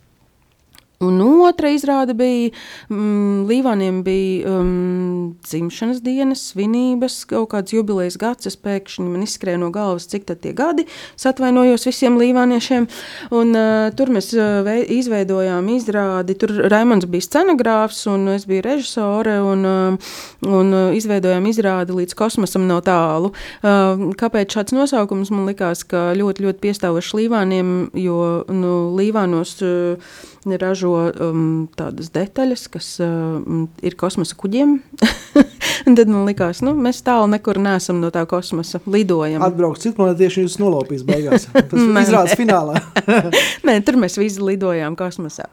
[1.05, 2.51] Un otra izrāde bija,
[2.89, 8.49] mm, Līvāniem bija um, dzimšanas dienas, svinības, kaut kāds jubilejas gads.
[8.49, 10.87] Es pēkšņi man izskrēja no galvas, cik tad tie gadi.
[11.19, 12.89] Es atvainojos visiem līvāniešiem.
[13.37, 16.39] Un, uh, tur mēs uh, vei, izveidojām izrādi.
[16.41, 19.37] Tur Raimons bija scenogrāfs un es biju režisore.
[19.45, 20.17] Un, uh,
[20.49, 23.35] un uh, izveidojām izrādi līdz kosmosam nav tālu.
[23.61, 30.17] Uh, kāpēc šāds nosaukums man likās, ka ļoti, ļoti piestāvošs Līvāniem, jo nu, Līvānos uh,
[30.61, 34.79] ražo um, tādas detaļas, kas um, ir kosmosa kuģiem.
[35.97, 38.81] Tad man likās, nu, mēs tālu nekur neesam no tā kosmosa.
[38.91, 39.43] Lidojam.
[39.47, 41.49] Atbraukt citu planētieši jūs nolaupīs beigās.
[41.71, 42.05] Tas Nē.
[42.07, 42.81] izrādes finālā.
[43.67, 45.49] Nē, tur mēs visi lidojām kosmosā.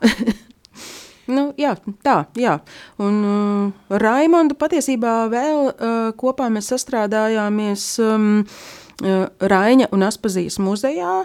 [1.33, 1.73] nu, jā,
[2.05, 2.59] tā, jā.
[3.01, 7.89] Un uh, Raimondu patiesībā vēl uh, kopā mēs sastrādājāmies.
[8.05, 11.23] Um, uh, Raina un Aspazijas muzejā,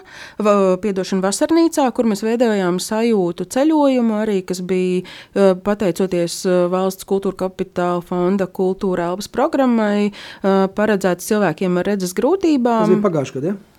[0.83, 7.45] piedošana vasarnīcā, kur mēs veidojām sajūtu ceļojumu, arī, kas bija uh, pateicoties uh, valsts kultūra
[7.45, 10.11] kapitāla fonda kultūra elpas programmai,
[10.43, 12.95] paredzēts cilvēkiem ar redzes Tas grūtībām.
[12.95, 13.53] bija pagājušajā gadā.
[13.53, 13.78] Ja?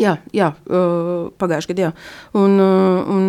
[0.00, 1.90] Jā, jā pagājušajā gadā.
[2.38, 3.26] Un, un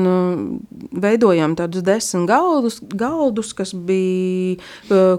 [0.91, 4.58] veidojām tādus desmit galdus, galdus kas bija,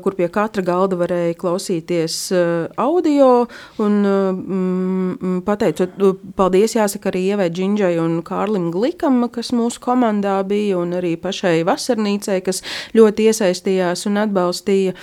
[0.02, 2.18] kur pie katra galda varēja klausīties
[2.82, 3.46] audio.
[3.82, 5.94] Un, uh, mm, pateicot,
[6.38, 11.60] paldies jāsaka arī Ievai Džinģai un Kārlim Glikam, kas mūsu komandā bija, un arī pašai
[11.66, 12.62] Vasarnīcai, kas
[12.96, 14.96] ļoti iesaistījās un atbalstīja.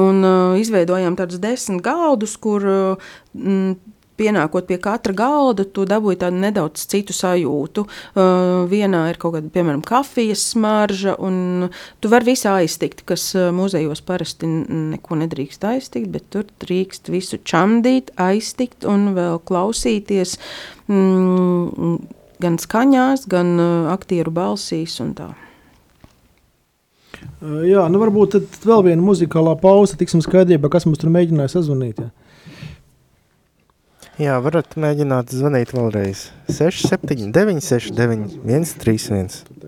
[0.00, 0.24] Un
[0.60, 3.89] izveidojām tādus desmit galdus, kur mm,
[4.20, 7.86] pienākot pie katra galda, tu dabūji tādu nedaudz citu sajūtu.
[8.12, 11.68] Uh, vienā ir kaut kāda, piemēram, kafijas smarža, un
[12.00, 14.48] tu vari visu aiztikt, kas uh, muzejos parasti
[14.94, 20.36] neko nedrīkst aiztikt, bet tur drīkst visu čamdīt, aiztikt un vēl klausīties
[20.90, 22.00] mm,
[22.40, 25.30] gan skaņās, gan uh, aktieru balsīs un tā.
[25.32, 25.46] Uh,
[27.40, 32.02] Jā, nu varbūt tad vēl viena muzikālā pauze, tiksim skaidrībā, kas mums tur mēģināja sazvanīt.
[32.04, 32.19] Ja?
[34.20, 36.26] Jā, varat mēģināt zvanīt vēlreiz.
[36.52, 39.59] 679, 691, 131.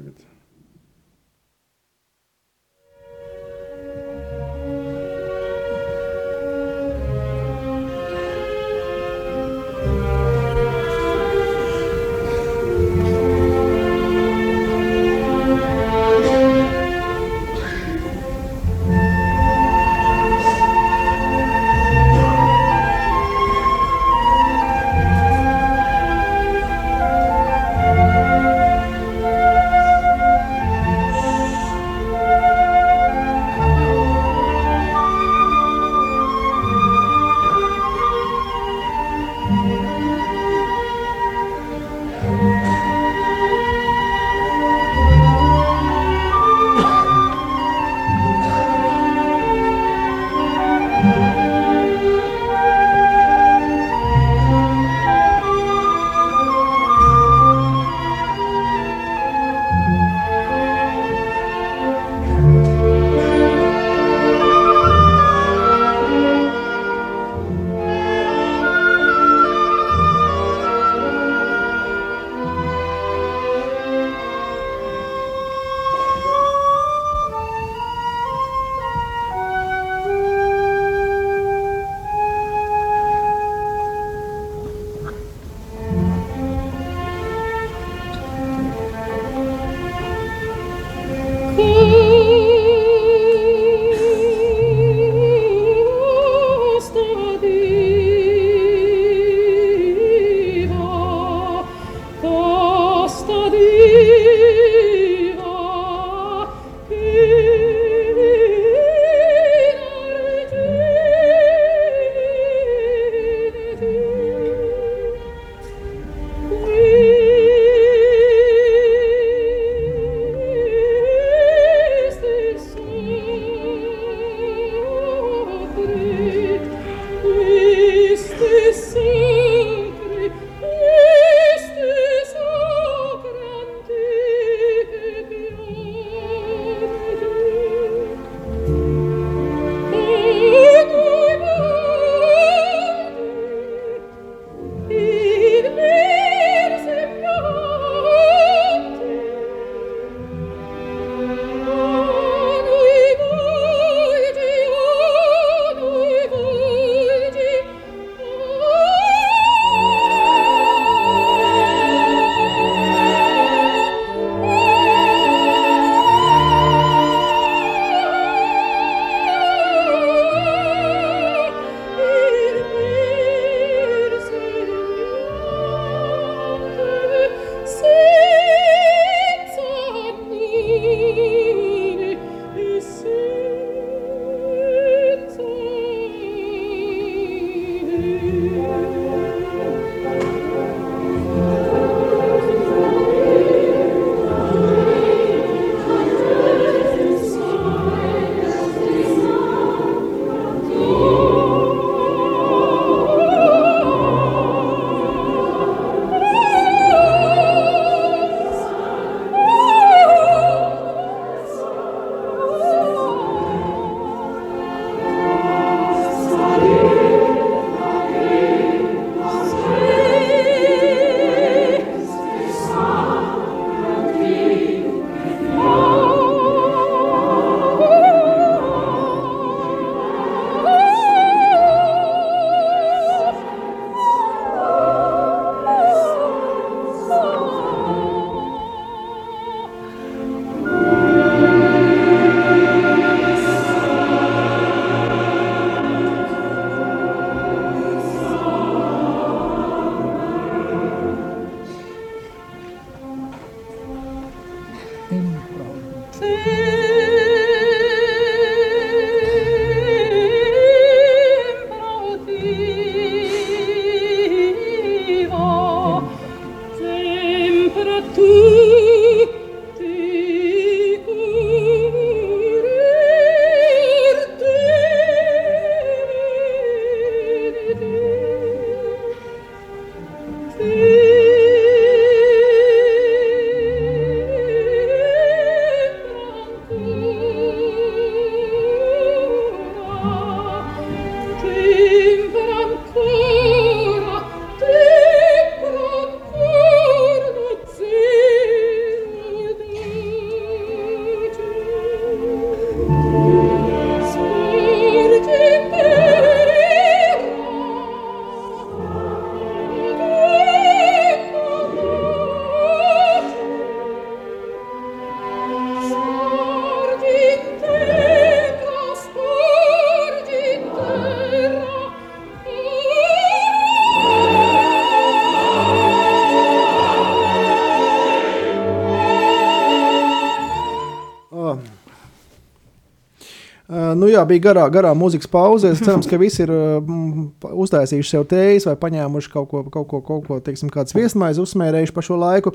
[334.23, 335.73] Jā, bija garā, garā mūzikas pauze.
[335.75, 340.00] Es ceru, ka visi ir mm, uztaisījuši sev tējas vai paņēmuši kaut ko, kaut ko,
[340.06, 342.54] kaut ko teiksim, kāds viesmaizi uzsmērējuši pa šo laiku.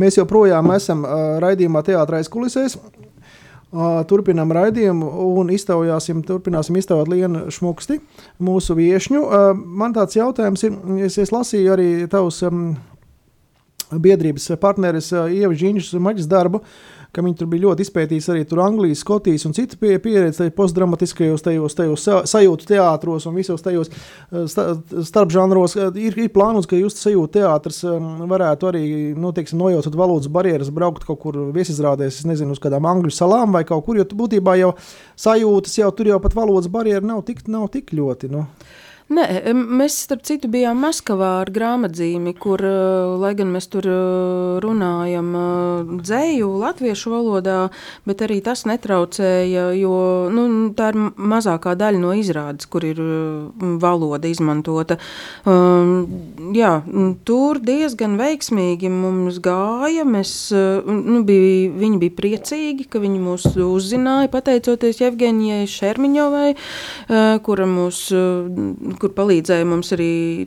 [0.00, 2.78] Mēs joprojām esam uh, raidījumā teātrais kulisēs.
[3.76, 7.98] Uh, turpinām raidījumu un iztaujāsim, turpināsim iztaujāt Lienu Šmuksti,
[8.38, 9.22] mūsu viešņu.
[9.26, 10.76] Uh, man tāds jautājums ir,
[11.08, 12.68] es, es lasīju arī tavus um,
[13.90, 16.62] biedrības partneris uh, Ieva Žiņšas maģis darbu,
[17.16, 21.44] ka viņi tur bija ļoti izpētījis arī tur Anglijas, Skotijas un citu pie, pieredzi postdramatiskajos,
[21.46, 23.90] tajos, tajos sa, sajūtu teātros un visos tajos
[24.52, 24.68] sta,
[25.08, 25.78] starpžanros.
[25.96, 28.84] Ir, ir plānots, ka jūs sajūtu teātrs um, varētu arī,
[29.16, 33.56] nu, teiksim, nojaucot valodas barjeras, braukt kaut kur viesizrādēs, es nezinu, uz kādām angļu salām
[33.56, 34.74] vai kaut kur, jo būtībā jau
[35.20, 38.46] sajūtas jau tur jau pat valodas barjera nav tik, nav tik ļoti, nu.
[39.06, 39.22] Nē,
[39.54, 42.58] mēs, starp citu, bijām Maskavā ar grāmatzīmi, kur,
[43.22, 43.86] lai gan mēs tur
[44.64, 45.28] runājam
[46.00, 47.58] dzēju latviešu valodā,
[48.02, 49.92] bet arī tas netraucēja, jo
[50.34, 52.98] nu, tā ir mazākā daļa no izrādes, kur ir
[53.78, 54.98] valoda izmantota.
[56.58, 56.72] Jā,
[57.30, 60.34] tur diezgan veiksmīgi mums gāja, mēs,
[60.82, 66.52] nu, bija, viņi bija priecīgi, ka viņi mūs uzzināja, pateicoties Jevgenijai Šermiņovai,
[67.46, 68.02] kura mūs
[69.00, 70.46] kur palīdzēja mums arī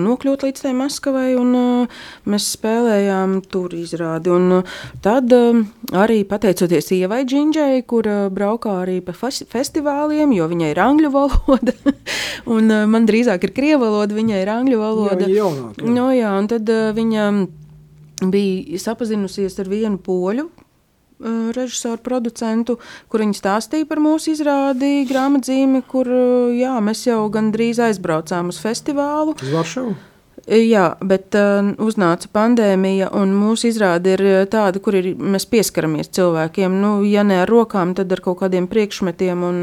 [0.00, 2.00] nokļūt līdz tai Maskavai, un uh,
[2.30, 4.32] mēs spēlējām tur izrādi.
[4.34, 4.74] Un, uh,
[5.04, 5.60] tad uh,
[5.96, 11.76] arī pateicoties Ievai Džinģai, kur uh, braukā arī pa festivāliem, jo viņai ir angļu valoda,
[12.46, 15.26] un uh, man drīzāk ir krievu valoda, viņai ir angļu valoda.
[15.26, 15.94] Jā, jaunāk, jā.
[15.96, 17.30] No, jā, un tad uh, viņa
[18.30, 20.50] bija sapazinusies ar vienu poļu,
[21.56, 27.80] režisoru, producentu, kur viņi stāstīja par mūsu izrādi grāmatzīmi, kur uh, jā, mēs jau gandrīz
[27.90, 29.36] aizbraucām uz festivālu.
[29.40, 29.96] Uz Varšavu?
[30.50, 36.80] Jā, bet uh, uznāca pandēmija, un mūsu izrāde ir tāda, kur ir, mēs pieskaramies cilvēkiem.
[36.80, 39.60] Nu, ja ne ar rokām, tad ar kaut kādiem priekšmetiem un,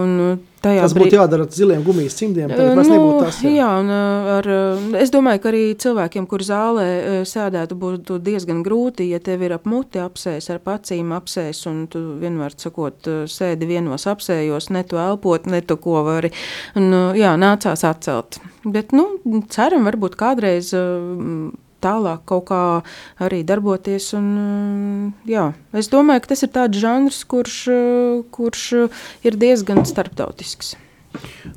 [0.00, 0.16] un
[0.64, 1.16] tajā tas būtu brīd...
[1.18, 2.52] jādara ar ziliem gumijas cimdiem.
[2.54, 3.40] Nu, nebūtu tas.
[3.44, 4.48] Jā, jā un ar,
[5.00, 6.86] es domāju, ka arī cilvēkiem, kur zālē
[7.28, 12.02] sēdētu, būtu diezgan grūti, ja tev ir ap muti apsēs, ar acīm apsēs, un tu
[12.22, 16.32] vienmēr sakot, sēdi vienos apsējos, ne tu elpot, ne tu ko vari.
[16.78, 18.40] Un, jā, nācās atcelt.
[18.64, 19.20] Bet, nu,
[19.52, 20.72] ceram, varbūt kādreiz
[21.84, 22.62] tālāk kaut kā
[23.22, 24.10] arī darboties.
[24.18, 27.58] Un, jā, es domāju, ka tas ir tāds žanrs, kurš,
[28.34, 28.64] kurš
[29.28, 30.74] ir diezgan starptautisks.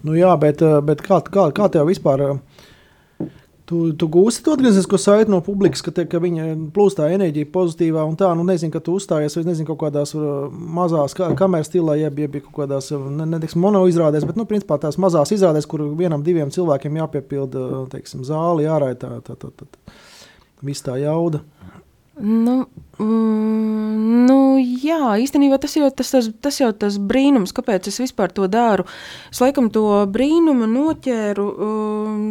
[0.05, 2.27] Nu jā, bet, bet kā, kā, kā tev vispār?
[3.67, 7.49] Tu, tu gūsi to atgrieznisko saiti no publikas, ka, te, ka viņa plūst tā enerģija
[7.51, 10.13] pozitīvā un tā, nu nezinu, ka tu uzstājies, vai nezinu, kaut kādās
[10.77, 14.77] mazās kameras stilā, jeb, jeb kaut kādās, ne, ne teiksim, mono izrādēs, bet, nu, principā
[14.79, 19.67] tās mazās izrādēs, kur vienam, diviem cilvēkiem jāpiepilda, teiksim, zāli, ārā tā, tā, tā, tā,
[19.67, 19.99] tā
[20.63, 21.41] viss tā jauda.
[22.17, 22.63] Nu,
[23.03, 24.37] mm, nu,
[24.81, 28.87] jā, īstenībā tas jau tas, tas, tas jau tas brīnums, kāpēc es vispār to daru.
[29.29, 31.49] Es laikam to brīnumu noķēru.
[31.67, 32.23] Um,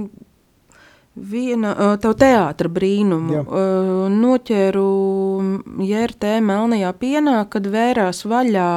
[1.16, 3.38] Viena tev teātra brīnumu.
[3.40, 4.88] Uh, noķēru
[5.80, 8.72] JRT Melnajā pienā, kad vērās vaļā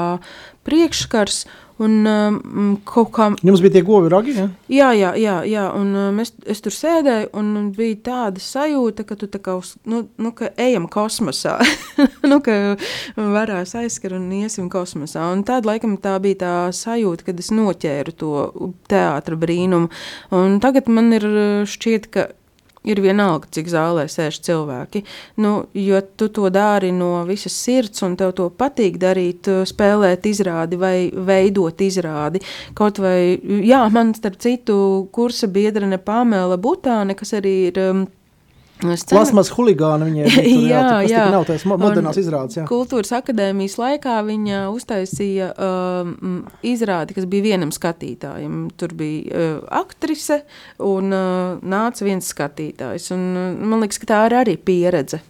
[0.63, 1.43] priekšskars
[1.79, 3.29] Un, um, kā...
[3.45, 4.33] Jums bija tie govi ragi?
[4.35, 4.47] Ja?
[4.67, 5.65] Jā, jā, jā, jā.
[5.79, 10.01] Un, um, es, es tur sēdēju, un bija tāda sajūta, ka tu kā uz, nu,
[10.19, 11.55] nu, ka ejam kosmosā.
[12.31, 12.75] nu, ka
[13.15, 15.29] varēs aizskar un iesim kosmosā.
[15.31, 18.33] Un tāda laikam tā bija tā sajūta, kad es noķēru to
[18.91, 19.87] teātra brīnumu.
[20.35, 21.29] Un tagad man ir
[21.69, 22.27] šķiet, ka
[22.89, 25.03] ir vienalga, cik zālē sēž cilvēki.
[25.43, 30.79] Nu, jo tu to dari no visas sirds, un tev to patīk darīt, spēlēt izrādi
[30.79, 32.43] vai veidot izrādi.
[32.77, 34.79] Kaut vai, jā, man starp citu
[35.15, 37.83] kursa biedrene Pamela Butāne, kas arī ir.
[37.89, 38.07] Um,
[38.79, 40.59] Plasmas huligāna viņai bija.
[40.69, 41.23] Jā, jā, jā.
[41.33, 42.59] nav tās modernās un izrādes.
[42.59, 42.65] Jā.
[42.69, 48.61] Kultūras akadēmijas laikā viņa uztaisīja um, izrādi, kas bija vienam skatītājam.
[48.79, 50.41] Tur bija uh, aktrise
[50.85, 53.09] un uh, nāca viens skatītājs.
[53.15, 55.21] Un, uh, man liekas, ka tā ir arī pieredze.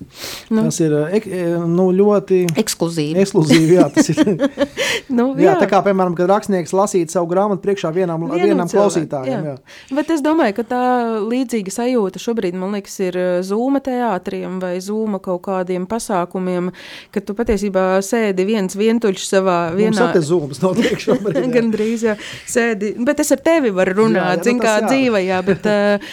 [0.54, 1.26] Nu, tas ir ek,
[1.66, 3.18] nu, ļoti ekskluzīvi.
[3.24, 4.22] ekskluzīvi jā, tas ir.
[5.18, 5.50] nu, jā.
[5.50, 9.50] jā, tā kā, piemēram, kad rakstnieks lasītu savu grāmatu priekšā vienam, vienam, vienam klausītājam.
[9.50, 9.56] Jā.
[9.56, 9.98] Jā.
[9.98, 10.84] Bet es domāju, ka tā
[11.26, 16.72] līdzīga sajūta šobrīd, man liekas, ir zūma teātriem vai zūma kaut kādiem pasākumiem,
[17.14, 20.10] ka tu patiesībā sēdi viens vientuļš savā vienā...
[20.10, 21.42] Mums zūmas notiek šobrīd.
[21.56, 22.16] Gan drīz, jā,
[22.50, 24.88] sēdi, bet es ar tevi varu runāt, zin, nu kā jā.
[24.90, 26.12] dzīvē, jā, bet uh,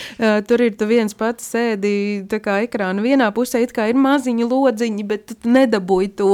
[0.49, 1.93] tur ir tu viens pats sēdi
[2.31, 6.31] tā kā ekrāna vienā pusē, it kā ir maziņi lodziņi, bet tu nedabūji to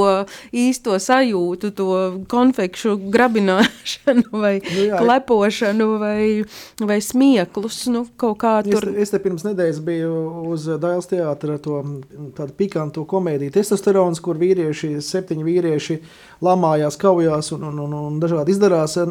[0.55, 1.89] īsto sajūtu, to
[2.31, 6.27] konfekšu grabināšanu vai nu, jā, klepošanu vai,
[6.81, 8.89] vai smieklus, nu, kā tur.
[8.93, 10.13] Es, es te pirms nedēļas biju
[10.53, 11.79] uz Dāļas teātra to
[12.37, 15.97] tādu pikantu komēdiju testosterons, kur vīrieši, septiņi vīrieši
[16.43, 19.05] lamājās, kaujās un, un, un, un dažādi izdarās, uh,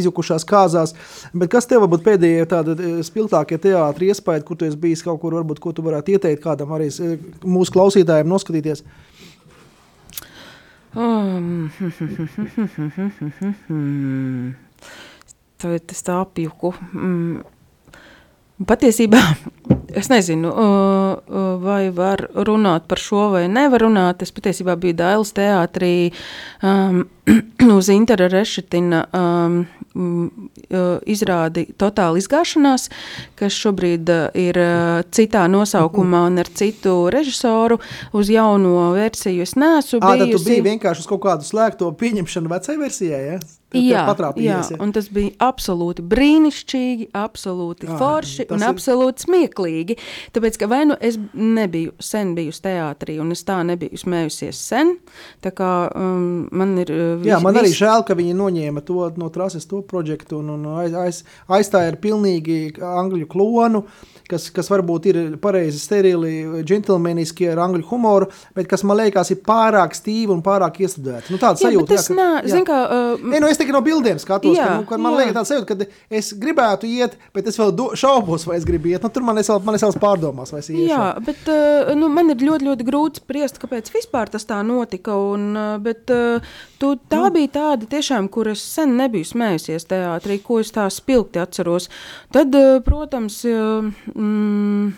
[0.00, 0.90] izjukušās kāzās.
[1.32, 2.72] Bet kas tev varbūt pēdējie tādi
[3.06, 6.70] spilgtākie teātri iespēja, kur tu esi bijis kaut kur, varbūt, ko tu varētu ieteikt kādam
[6.76, 6.88] arī
[7.44, 8.80] mūsu klausītājiem noskatīties?
[10.96, 11.70] Um,
[15.60, 16.70] Tagad es tā apjuku.
[16.96, 17.42] Mm.
[18.66, 19.20] Patiesībā
[20.00, 20.50] es nezinu,
[21.62, 24.22] vai var runāt par šo vai nevar runāt.
[24.24, 26.10] Es patiesībā biju Dailas teātrī
[26.62, 27.04] um,
[27.78, 29.62] uz Intera Rešetina um,
[31.10, 32.88] izrādi Totāla izgāšanās,
[33.38, 34.60] kas šobrīd ir
[35.10, 37.80] citā nosaukumā un ar citu režisoru
[38.12, 39.42] uz jauno versiju.
[39.42, 40.12] Es neesmu bijusi.
[40.12, 43.40] Ā, tad tu biji vienkārši uz kaut kādu slēgto pieņemšanu vecai versijai, ja?
[43.70, 44.02] Jā,
[44.42, 48.66] jā, un tas bija absolūti brīnišķīgi, absolūti jā, forši un ir...
[48.66, 49.96] absolūti smieklīgi.
[50.34, 54.96] Tāpēc, ka vai nu es nebiju sen bijusi teātrī, un es tā nebiju smējusies sen,
[55.44, 56.90] tā kā um, man ir.
[56.90, 57.62] Uh, jā, man vis...
[57.62, 61.94] arī žēl, ka viņi noņēma to no trases to projektu un, un aiz, aiz, aizstāja
[61.94, 63.84] ar pilnīgi angļu klonu.
[63.86, 69.32] Uh, kas, kas varbūt ir pareizi sterili, džentlmeniski ar angļu humoru, bet kas man liekas
[69.34, 71.32] ir pārāk stīvi un pārāk iestudēti.
[71.34, 72.62] Nu, tāda sajūta, jā, ka, nā, jā.
[72.66, 75.22] Kā, uh, Nē, nu, es tikai no bildiem skatos, jā, ka, nu, ka man jā.
[75.22, 78.92] liekas tāda sajūta, ka es gribētu iet, bet es vēl do, šaubos, vai es gribu
[78.92, 79.04] iet.
[79.04, 80.86] Nu, tur man ir savas pārdomās, vai es iešu.
[80.90, 85.16] Jā, bet uh, nu, man ir ļoti, ļoti grūti spriest, kāpēc vispār tas tā notika.
[85.34, 87.34] Un, uh, bet uh, tu, tā nu.
[87.36, 91.90] bija tāda tiešām, kur es sen nebiju smējusies teātrī, ko es tā spilgti atceros.
[92.34, 92.54] Tad,
[92.86, 93.42] protams,
[94.20, 94.90] Mm,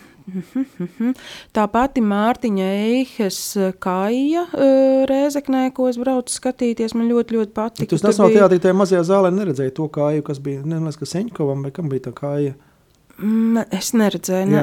[1.53, 3.39] Tā pati Mārtiņa Eihes
[3.83, 7.99] kāja uh, Rēzeknē, ko es braucu skatīties, man ļoti, ļoti patika.
[7.99, 8.43] Tas nav bija...
[8.43, 12.07] teātrī, tajā mazajā zālē neredzēji to kāju, kas bija, nezinu, ka Seņkovam vai kam bija
[12.07, 12.55] tā kāja.
[13.21, 14.61] Mm, es neredzēju, nē.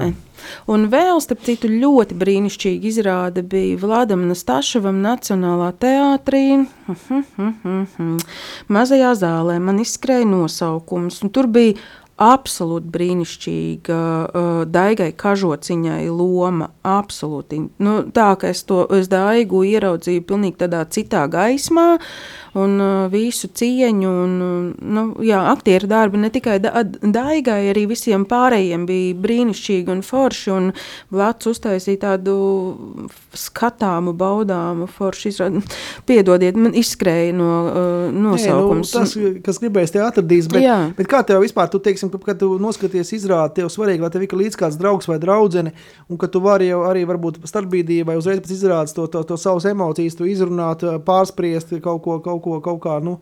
[0.72, 6.64] Un vēl, starp citu, ļoti brīnišķīgi izrāde bija Vladam Nastašavam Nacionālā teātrī.
[8.74, 11.78] Mazajā zālē man izskrēja nosaukums, un tur bija
[12.20, 16.70] absolūti brīnišķīga uh, Daigai Kažociņai loma.
[16.86, 17.62] Absolūti.
[17.80, 21.96] Nu, tā kā es to es Daigu ieraudzīju pilnīgi tādā citā gaismā,
[22.58, 27.86] un uh, visu cieņu, un uh, nu, jā, aktieru darbi ne tikai da Daigai, arī
[27.90, 30.70] visiem pārējiem bija brīnišķīgi un forši, un
[31.14, 32.34] Vlads uztaisīja tādu
[33.36, 35.62] skatāmu, baudāmu foršu izrādi.
[36.08, 38.94] Piedodiet, man izskrēja no uh, nosaukums.
[38.94, 40.78] Nē, nu, tas, kas gribēs te atradīs, bet, jā.
[40.96, 44.36] bet kā tev vispār, tu teiksim, kad tu noskaties izrādi, tev svarīgi, lai tev ir
[44.42, 45.74] līdz kāds draugs vai draudzene,
[46.10, 49.38] un ka tu vari jau arī varbūt starpbrīdī vai uzreiz pēc izrādes to, to, to
[49.40, 53.18] savas emocijas, to izrunāt, pārspriest kaut ko, kaut ko, kaut kā, nu,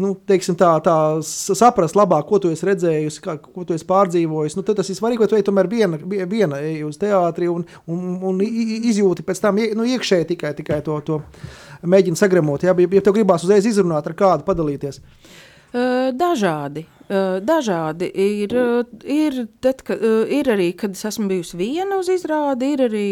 [0.00, 4.56] nu, teiksim, tā, tā saprast labāk, ko tu esi redzējusi, kā, ko tu esi pārdzīvojis.
[4.58, 6.00] Nu, tas ir svarīgi, ka tu ej tomēr viena,
[6.30, 10.98] viena ej uz teātri un, un, un izjūti pēc tam nu, iekšēji tikai, tikai to,
[11.06, 11.20] to
[11.86, 12.66] mēģini sagremot.
[12.66, 15.00] Ja, ja tev gribās uzreiz izrunāt ar kādu, padalīties.
[15.74, 16.86] Dažādi.
[17.44, 18.52] Dažādi ir,
[19.04, 19.96] ir, tad, ka,
[20.32, 23.08] ir arī, kad es esmu bijusi viena uz izrādi, ir arī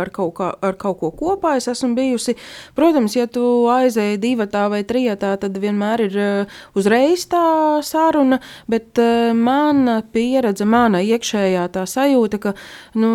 [0.00, 2.36] ar kaut, kā, ar kaut ko kopā es esmu bijusi.
[2.78, 6.18] Protams, ja tu aizēji divatā vai trijatā, tad vienmēr ir
[6.78, 7.44] uzreiz tā
[7.84, 9.02] saruna, bet
[9.36, 12.56] mana pieredze, mana iekšējā tā sajūta, ka,
[12.96, 13.10] nu,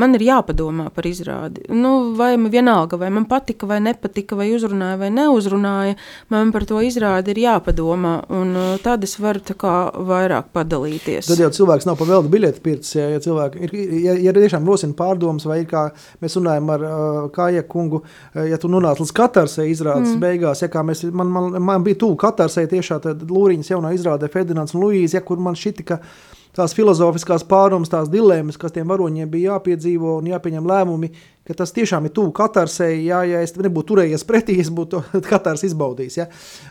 [0.00, 1.64] man ir jāpadomā par izrādi.
[1.72, 5.96] Nu, vai man vienalga, vai man patika, vai nepatika, vai uzrunāja, vai neuzrunāja,
[6.32, 8.14] man par to izrādi ir jāpadomā.
[8.36, 9.74] Un uh, tad es varu kā,
[10.08, 11.30] vairāk padalīties.
[11.30, 12.96] Tad jau cilvēks nav pavēlta biļeti pircis.
[12.98, 15.88] Ja, ja cilvēki ir, ja, ja tiešām rosina pārdomas, vai ir kā
[16.22, 20.22] mēs runājam ar uh, Kāja kungu, uh, ja tu nonāc līdz katarsē izrādes mm.
[20.22, 24.74] beigās, ja kā mēs, man, man, man bija tuvu katarsē tiešā Lūriņas jaunā izrādē Ferdinands
[24.76, 29.30] un Luīze, ja kur man šitika, ka tās filozofiskās pārdomas, tās dilemmas, kas tiem varoņiem
[29.30, 31.12] bija jāpiedzīvo un jāpieņem lēmumi,
[31.46, 32.98] ka tas tiešām ir tuvu katarsei.
[33.06, 36.18] Jā, ja es nebūtu turējies pretī, es būtu katrs izbaudījis.
[36.20, 36.28] Ja?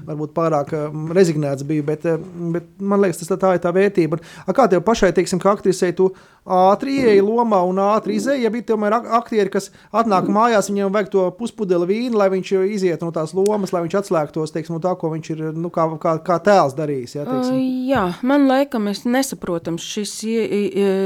[0.07, 4.19] Varbūt pārāk um, rezignēts biju, bet, um, bet man liekas, tas tā, ir tā vērtība.
[4.45, 6.11] A, kā tev pašai, teiksim, kā aktrisei, tu
[6.45, 11.09] ātri ieeji lomā un ātri izēji, ja bija tomēr aktieri, kas atnāk mājās, viņiem vajag
[11.15, 14.93] to puspudeli vīnu, lai viņš iziet no tās lomas, lai viņš atslēgtos, teiksim, no tā,
[14.99, 17.15] ko viņš ir, nu, kā, kā, kā tēls darījis.
[17.17, 17.57] Ja, teiksim.
[17.57, 20.13] uh, jā, man laikam es nesaprotam šis,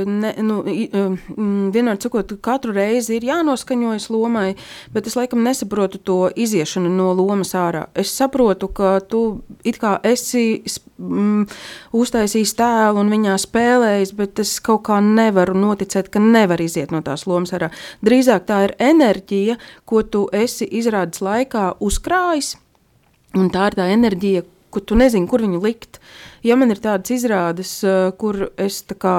[0.09, 4.55] ne, nu, vienmēr sakot, katru reizi ir jānos noskaņojis lomai,
[4.93, 7.87] bet es laikam nesaprotu to iziešanu no lomas ārā.
[7.95, 10.61] Es saprotu, ka tu it kā esi
[10.97, 11.47] mm,
[11.93, 17.01] uztaisījis tēlu un viņā spēlējis, bet es kaut kā nevaru noticēt, ka nevar iziet no
[17.01, 17.71] tās lomas ārā.
[18.05, 22.55] Drīzāk tā ir enerģija, ko tu esi izrādes laikā uzkrājis,
[23.35, 25.99] un tā ir tā enerģija, ko tu nezini, kur viņu likt.
[26.43, 29.15] ja man ir tādas izrādes, uh, kur es tā kā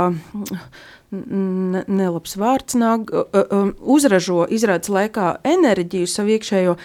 [1.11, 3.11] nelabs vārds nāk,
[3.81, 6.77] uzražo izrādes laikā enerģiju savu iekšējo,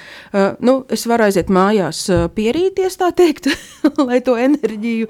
[0.65, 2.05] nu, es varu aiziet mājās
[2.35, 3.51] pierīties, tā teikt,
[4.07, 5.09] lai to enerģiju,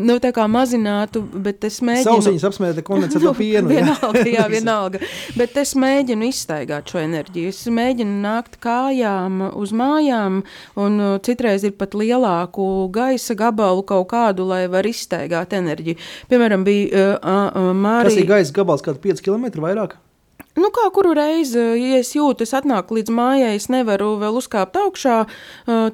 [0.00, 2.06] nu, tā kā mazinātu, bet es mēģinu...
[2.08, 3.72] Sausiņas apsmēta kondensēto nu, pienu.
[3.74, 5.02] vienalga, jā, vienalga,
[5.36, 10.40] bet es mēģinu izstaigāt šo enerģiju, es mēģinu nākt kājām uz mājām,
[10.80, 16.00] un citreiz ir pat lielāku gaisa gabalu kaut kādu, lai var izstaigāt enerģiju.
[16.32, 16.88] Piemēram, bija
[17.20, 19.98] uh, uh, Mārija gaisa gabals, kāds 5 km vairāk.
[20.58, 24.74] Nu, kā kuru reizi, ja es jūtu, es atnāku līdz mājai, es nevaru vēl uzkāpt
[24.80, 25.18] augšā,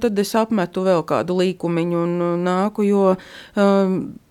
[0.00, 2.14] tad es apmetu vēl kādu līkumiņu un
[2.46, 2.86] nāku.
[2.86, 3.02] Jo,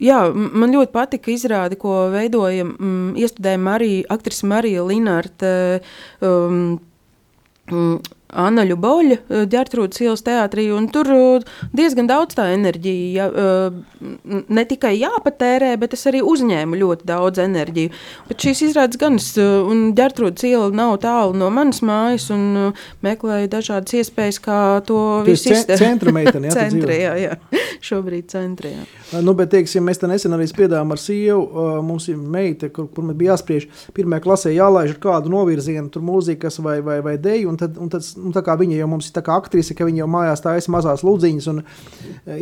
[0.01, 2.65] jā, man ļoti patika izrādi, ko veidoja,
[3.21, 5.53] iestudēja Marija, aktrise Marija Linārta.
[6.25, 6.79] Um,
[8.35, 9.17] Annaļu Boļa,
[9.51, 11.09] ģērtrūdas ielas teātrī, un tur
[11.75, 13.71] diezgan daudz tā enerģija, ja,
[14.25, 17.93] ne tikai jāpatērē, bet es arī uzņēmu ļoti daudz enerģiju.
[18.29, 22.73] Bet šīs izrādes gan, es, un ģērtrūdas iela nav tālu no manas mājas, un
[23.05, 25.81] meklēju dažādas iespējas, kā to visu izdarīt.
[25.81, 26.57] Centra meitene, jā?
[26.59, 27.39] centra, jā.
[27.87, 28.85] Šobrīd centra, jā.
[29.23, 31.45] Nu, bet, teiksim, mēs te nesen arī spiedām ar sievu,
[31.85, 36.03] mums ir meita, kur, kur man bija jāspriež, pirmajā klasē jālaiž ar kādu novirzienu, tur
[36.05, 39.75] mūzikas vai, vai, vai deju, un tad, un tad nu, viņa jau mums ir aktrise,
[39.77, 41.65] ka viņa jau mājās taisa mazās ludziņas un e,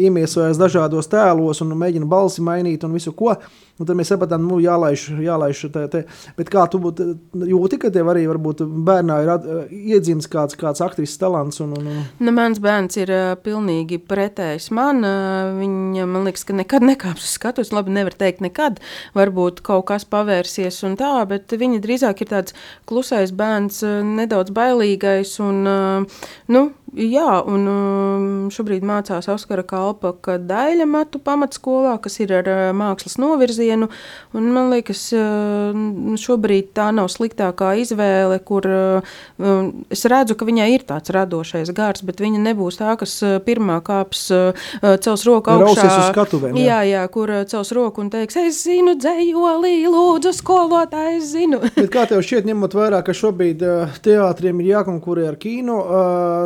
[0.07, 3.35] iemiesojas dažādos tēlos un mēģina balsi mainīt un visu ko.
[3.81, 6.03] Un tad mēs sapratām, nu, jālaiž, jālaiž te, te.
[6.37, 7.07] Bet kā tu būtu
[7.49, 11.57] jūti, ka tev arī varbūt bērnā ir at, iedzimts kāds, kāds aktrises talants?
[11.63, 12.03] Un, un, un...
[12.21, 15.01] Nu, mans bērns ir uh, pilnīgi pretējs man.
[15.01, 17.73] Uh, viņa, man liekas, ka nekad nekāps uz skatuves.
[17.73, 18.77] Labi, nevar teikt nekad.
[19.17, 22.53] Varbūt kaut kas pavērsies un tā, bet viņa drīzāk ir tāds
[22.89, 30.35] klusais bērns, uh, nedaudz bailīgais un, uh, nu, Jā, un um, šobrīd mācās Oskara Kalpaka
[30.37, 33.87] daļa matu pamatskolā, kas ir ar uh, mākslas novirzienu.
[34.35, 35.73] Man liekas, uh,
[36.21, 41.71] šobrīd tā nav sliktākā izvēle, kur uh, um, es redzu, ka viņai ir tāds radošais
[41.73, 43.15] gars, bet viņa nebūs tā, kas
[43.45, 45.89] pirmā kāps cels roku augšā.
[46.11, 46.83] Skatuvēm, jā.
[46.83, 51.63] jā, jā, kur cels roku un teiks, es zinu dzējolī, lūdzu, skolotājs zinu.
[51.73, 53.65] bet kā tev šķiet, ņemot vērā, ka šobrīd
[54.05, 55.81] teātriem ir jākonkurē ar kino,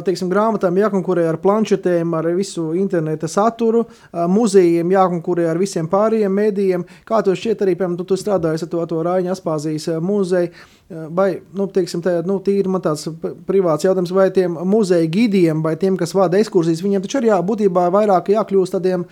[0.07, 3.83] teiksim, grāmatām jākonkurē ar planšetēm, ar visu interneta saturu,
[4.29, 6.87] muzejiem jākonkurē ar visiem pārējiem mēdījiem.
[7.07, 10.53] Kā tev šķiet, arī piemēram, tu, tu strādāji ar to, to Rāņa Aspāzijas muzeju,
[10.87, 13.07] vai, nu, teiksim, tā, nu, tīri man tāds
[13.47, 17.41] privāts jautājums, vai tiem muzeja gidiem, vai tiem, kas vada ekskursijas, viņiem taču arī jā,
[17.49, 19.07] būtībā vairāk jākļūst tādiem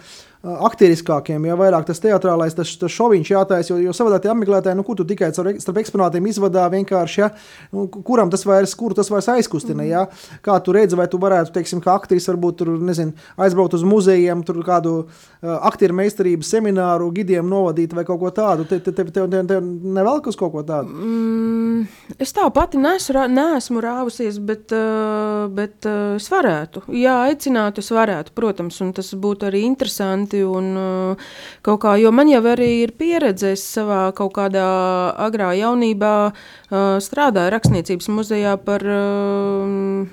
[0.45, 4.97] aktieriskākiem, ja vairāk tas teātrālais, tas, tas šoviņš jātaisa, jo, jo savādāk apmeklētāji, nu, kur
[4.99, 7.29] tu tikai starp eksponātiem izvadā vienkārši, ja,
[7.73, 10.05] nu, kuram tas vairs, kuru tas vairs aizkustina, ja,
[10.45, 14.43] kā tu redzi, vai tu varētu, teiksim, kā aktris varbūt tur, nezinu, aizbraukt uz muzejiem,
[14.45, 19.07] tur kādu uh, aktieru meistarības semināru gidiem novadīt vai kaut ko tādu, te, te, te,
[19.09, 20.93] te, te, te nevelk uz kaut ko tādu?
[20.93, 21.87] Mm,
[22.21, 27.91] es tā pati nesu, neesmu rāvusies, bet, uh, bet uh, es varētu, jā, aicinātu, es
[27.95, 30.43] varētu, protams, un tas būtu arī interesanti interesanti.
[30.43, 31.17] Un,
[31.63, 37.51] uh, kā, jo man jau arī ir pieredze savā kaut kādā agrā jaunībā, uh, strādāju
[37.51, 38.81] rakstniecības muzejā par.
[38.81, 40.05] Uh,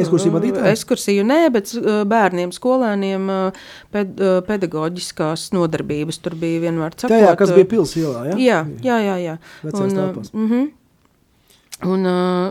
[0.00, 0.64] Ekskursiju vadītāju?
[0.70, 1.74] Ekskursiju nē, bet
[2.08, 3.26] bērniem, skolēniem
[3.92, 7.12] ped, pedagoģiskās nodarbības tur bija vienmēr cakot.
[7.12, 8.38] Tā jā, kas bija pilsēlā, ja?
[8.40, 9.16] Jā, jā, jā.
[9.20, 9.34] jā.
[9.66, 10.68] Vecās Un, uh, mm -hmm.
[11.80, 12.04] Un,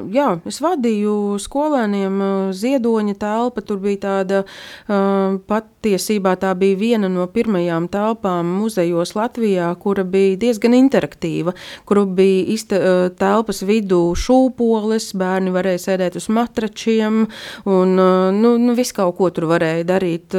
[0.10, 2.16] jā, es vadīju skolēniem
[2.56, 3.62] ziedoņa telpu.
[3.62, 4.40] Tur bija tāda
[5.50, 11.54] patiesībā tā bija viena no pirmajām telpām muzejos Latvijā, kura bija diezgan interaktīva.
[11.86, 12.80] Kur bija izte,
[13.22, 17.28] telpas vidū šūpoles, bērni varēja sēdēt uz matračiem
[17.70, 20.34] un nu, nu, visu kaut ko tur varēja darīt,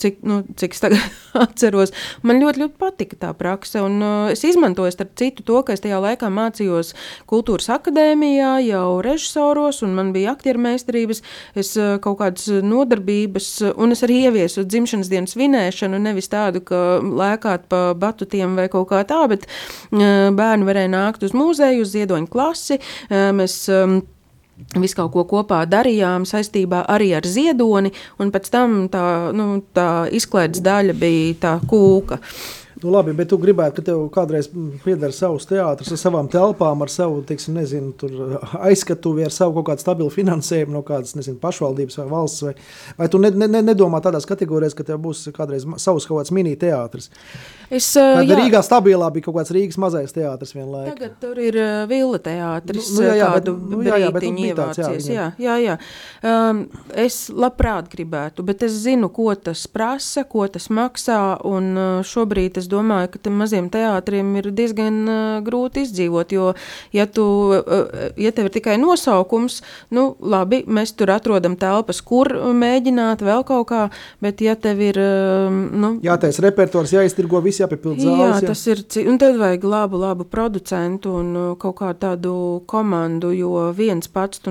[0.00, 1.04] cik, nu, cik tagad
[1.44, 1.94] atceros.
[2.26, 3.82] Man ļoti, ļoti patika tā prakse.
[3.84, 4.00] Un,
[4.32, 6.94] es izmantoju starp citu to, ka es tajā laikā mācījos
[7.30, 11.22] kultūras akadēmijā jau režisoros, un man bija aktieru meistarības,
[11.58, 13.50] es eh, kaut kādas nodarbības,
[13.80, 18.90] un es arī ieviesu dzimšanas dienas svinēšanu, nevis tādu, ka lēkāt pa batutiem vai kaut
[18.92, 22.80] kā tā, bet eh, bērni varēja nākt uz mūzeju, uz ziedoņu klasi.
[22.80, 23.62] Eh, mēs,
[24.76, 27.92] Visu kaut ko kopā darījām saistībā arī ar ziedoni,
[28.22, 29.04] un pēc tam tā,
[29.36, 32.20] nu, tā izklaides daļa bija tā kūka.
[32.80, 34.46] Nu, labi, bet tu gribētu, ka tev kādreiz
[34.84, 37.92] pieder savs teātris ar savām telpām, ar savu, teiksim, nezinu,
[38.56, 42.54] aizskatuvi, ar savu kaut kādu stabilu finansējumu no kādas, nezinu, pašvaldības vai valsts, vai,
[42.96, 46.56] vai tu ne, ne, nedomā tādās kategorijās, ka tev būs kādreiz savs kaut kāds mini
[46.60, 47.10] teātris?
[47.70, 50.88] Es, uh, Kad jā, Rīgā stabilā bija kaut kāds Rīgas mazais teātris vienlaik.
[50.96, 54.08] Tagad tur ir uh, Villa teātris, Nu, nu, jā, jā, bet- kādu nu, jā, jā,
[54.10, 55.10] bet brītiņu bija tāds, jā, ievācies.
[55.14, 55.76] Jā, jā, jā.
[56.26, 56.62] Um,
[56.98, 62.58] es labprāt gribētu, bet es zinu, ko tas prasa, ko tas maksā, un uh, šobrīd
[62.58, 66.50] es domāju, ka tam maziem teātriem ir diezgan uh, grūti izdzīvot, jo,
[66.96, 69.60] ja, tu, uh, ja tev ir tikai nosaukums,
[69.94, 73.84] nu, labi, mēs tur atrodam telpas, kur mēģināt vēl kaut kā,
[74.20, 78.46] bet ja tev ir, um, nu, Jātais repertuārs, jāiztirgo, viss jāpiepild Jā, zāles.
[78.46, 78.82] tas ir.
[79.10, 82.34] Un tad vajag labu, labu producentu un uh, kaut kādu tādu
[82.70, 84.50] komandu, jo viens pats tu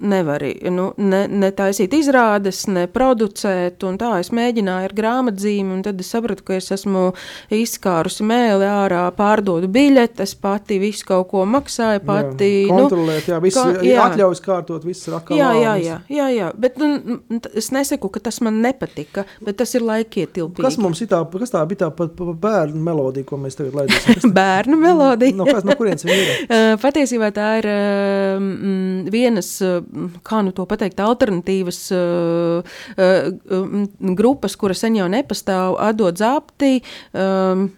[0.00, 3.82] nevari nu, ne, ne taisīt izrādes, ne producēt.
[3.88, 7.10] un Tā es mēģināju ar grāmatzīmi, un tad es sapratu, ka es esmu
[7.52, 12.48] izskārusi mēli ārā, pārdodu biļetes, pati visu kaut ko maksāju, pati.
[12.66, 16.50] jā, kontrolēt, jā, viss ko- ir atļaujas kārtot, viss atkal Jā, jā, jā, jā, jā.
[16.56, 16.88] Bet nu,
[17.30, 20.62] n- t- es nesaku, ka tas man nepatika, bet tas ir laikietilpīgi.
[20.64, 23.58] Kas mums ir tā, kas tā bija tā pa, pa, pa bērnu melodija, ko mēs
[23.58, 24.32] tagad laidīsim?
[24.40, 25.36] Bērnu melodija.
[25.38, 26.42] no, kas, no kurienes viņa ir?
[26.44, 29.80] Uh, Patiesībā tā ir uh, mm, vienas, uh,
[30.26, 33.78] kā nu to pateikt, alternatīvas uh, uh,
[34.18, 36.78] grupas, kura sen jau nepastāv, atdod zapti,
[37.14, 37.68] um,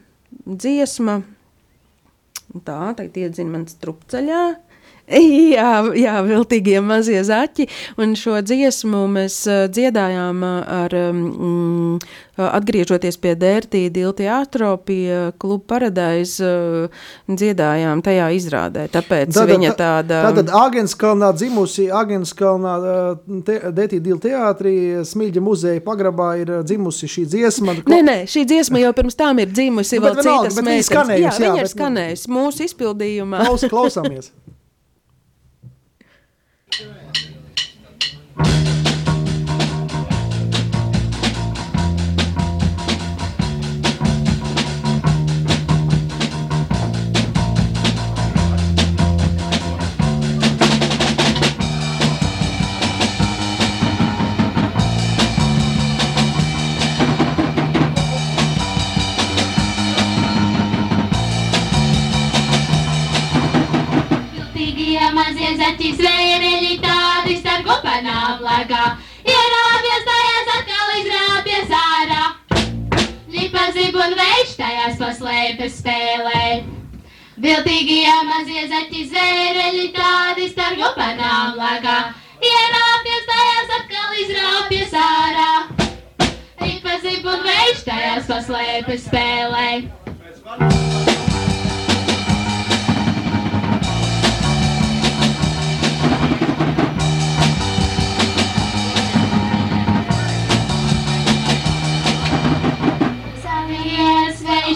[0.47, 1.21] dziesma.
[2.53, 4.43] Tā, tagad iedzina man strupceļā.
[5.53, 7.67] Jā, jā, viltīgie mazie zaķi.
[8.01, 11.97] Un šo dziesmu mēs uh, dziedājām uh, ar, um,
[12.39, 16.39] atgriežoties pie Dērtī Dīla teātro, pie kluba paradais,
[17.29, 18.87] dziedājām tajā izrādē.
[18.93, 20.21] Tāpēc Tātad, viņa tāda...
[20.29, 22.75] Tātad Agenskalnā dzimusi, Agenskalnā
[23.45, 24.75] te, Detīdīla teātrī,
[25.07, 27.77] Smilģa muzeja pagrabā ir dzimusi šī dziesma.
[27.85, 30.89] Nē, nē, šī dziesma jau pirms tam ir dzimusi Nu, vēl citas meitenes.
[30.89, 33.45] jā, jā, viņa ir skanējusi mūsu izpildījumā.
[33.45, 34.33] Klaus, klausāmies.
[36.73, 37.32] Viltīgie
[68.63, 68.99] kopanām lagā.
[69.23, 72.23] Ierāpjas tajās atkal izrāpjas ārā.
[73.33, 76.63] Lipa zib un veids tajās paslēpjas spēlē.
[77.43, 82.13] Viltīgie mazie zaķi zvērēļi tādi starp kopanām lagā.
[82.43, 85.51] Ierāpjas tajās atkal izrāpjas ārā.
[86.63, 89.69] Lipa zib un veids tajās paslēpjas spēlē.
[90.07, 90.92] Savies vējš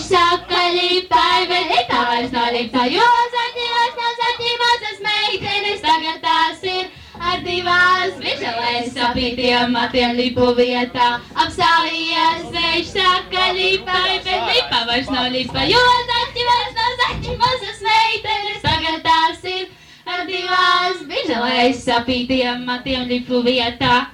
[0.08, 6.22] saka lipai, bet itā vairs nav lipta, jo zaķi vairs nav zaķi, mazas meitenes tagad
[6.24, 6.86] tās ir.
[7.16, 11.14] Ar divās vižalēs sapītiem matiem lipu vietā.
[11.32, 15.80] Apstājies vējš saka lipai, bet lipa vairs nav lipa, jo
[16.12, 19.66] zaķi vairs nav zaķi, mazas meitenes tagad tās ir.
[20.06, 24.04] Ar divās vižalēs sapītiem matiem lipu vietā.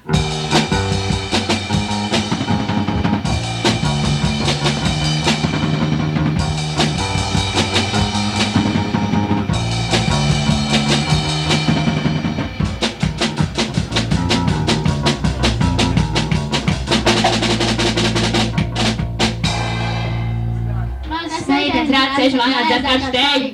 [22.23, 23.51] Meitenes rādsēž manā dzerkarštēji.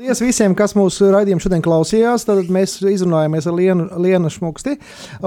[0.00, 2.22] Paldies visiem, kas mūsu raidījumu šodien klausījās.
[2.24, 4.78] Tad mēs izrunājāmies ar Lienu, Lienu Šmuksti.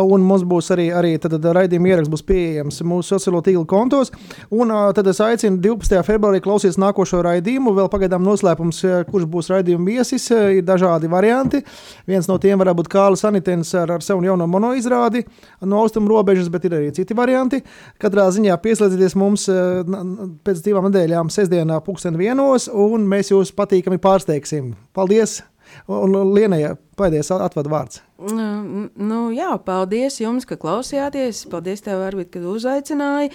[0.01, 4.09] Un mums būs arī, arī raidījuma ieraksts būs pieejams mūsu sociālo tīklu kontos.
[4.49, 5.99] Un tad es aicinu 12.
[6.07, 7.75] februārī klausīties nākošo raidījumu.
[7.77, 8.79] Vēl pagaidām noslēpums,
[9.11, 10.25] kurš būs raidījuma viesis.
[10.33, 11.61] Ir dažādi varianti.
[12.09, 15.21] Viens no tiem varētu būt Kāla Sanitens ar, ar savu jauno monoizrādi
[15.61, 17.61] no austrumu robežas, bet ir arī citi varianti.
[18.01, 24.62] Katrā ziņā pieslēdzieties mums pēc divām nedēļām, sestdienā, pulksten vienos, un mēs jūs patīkami pārsteigsim.
[24.95, 25.41] Paldies!
[25.89, 28.01] Un Lienai pēdējais atvadu vārds.
[28.23, 31.41] Nu, nu, jā, paldies jums, ka klausījāties.
[31.51, 33.33] Paldies, tev, Arvid, kad uzaicināji.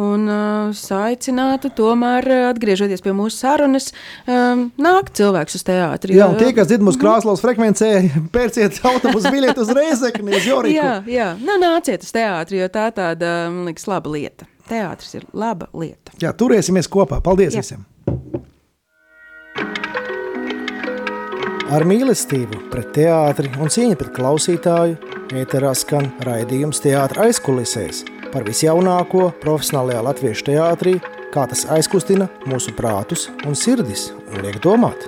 [0.00, 3.90] Un uh, aicinātu, tomēr, atgriežoties pie mūsu sarunas,
[4.24, 6.16] um, nākt cilvēks uz teātri.
[6.16, 7.92] Jā, un tie, kas dzird mūsu krāslos frekvencē,
[8.36, 10.78] pērciet autobusu biļeti uz Reizekni, uz Joriku.
[10.78, 11.30] Jā, jā.
[11.42, 14.48] Nu, nāciet uz teātri, jo tā tāda, man liekas, laba lieta.
[14.70, 16.14] teātris ir laba lieta.
[16.22, 17.18] Jā, turēsimies kopā.
[17.24, 17.64] Paldies Jā.
[17.64, 17.88] visiem!
[21.70, 24.96] Ar mīlestību pret teātri un cieņu pret klausītāju
[25.38, 28.00] ēterā skan raidījums teātris aizkulisēs
[28.32, 30.96] par visjaunāko profesionālajā latviešu teātrī,
[31.30, 35.06] kā tas aizkustina mūsu prātus un sirdis un liek domāt.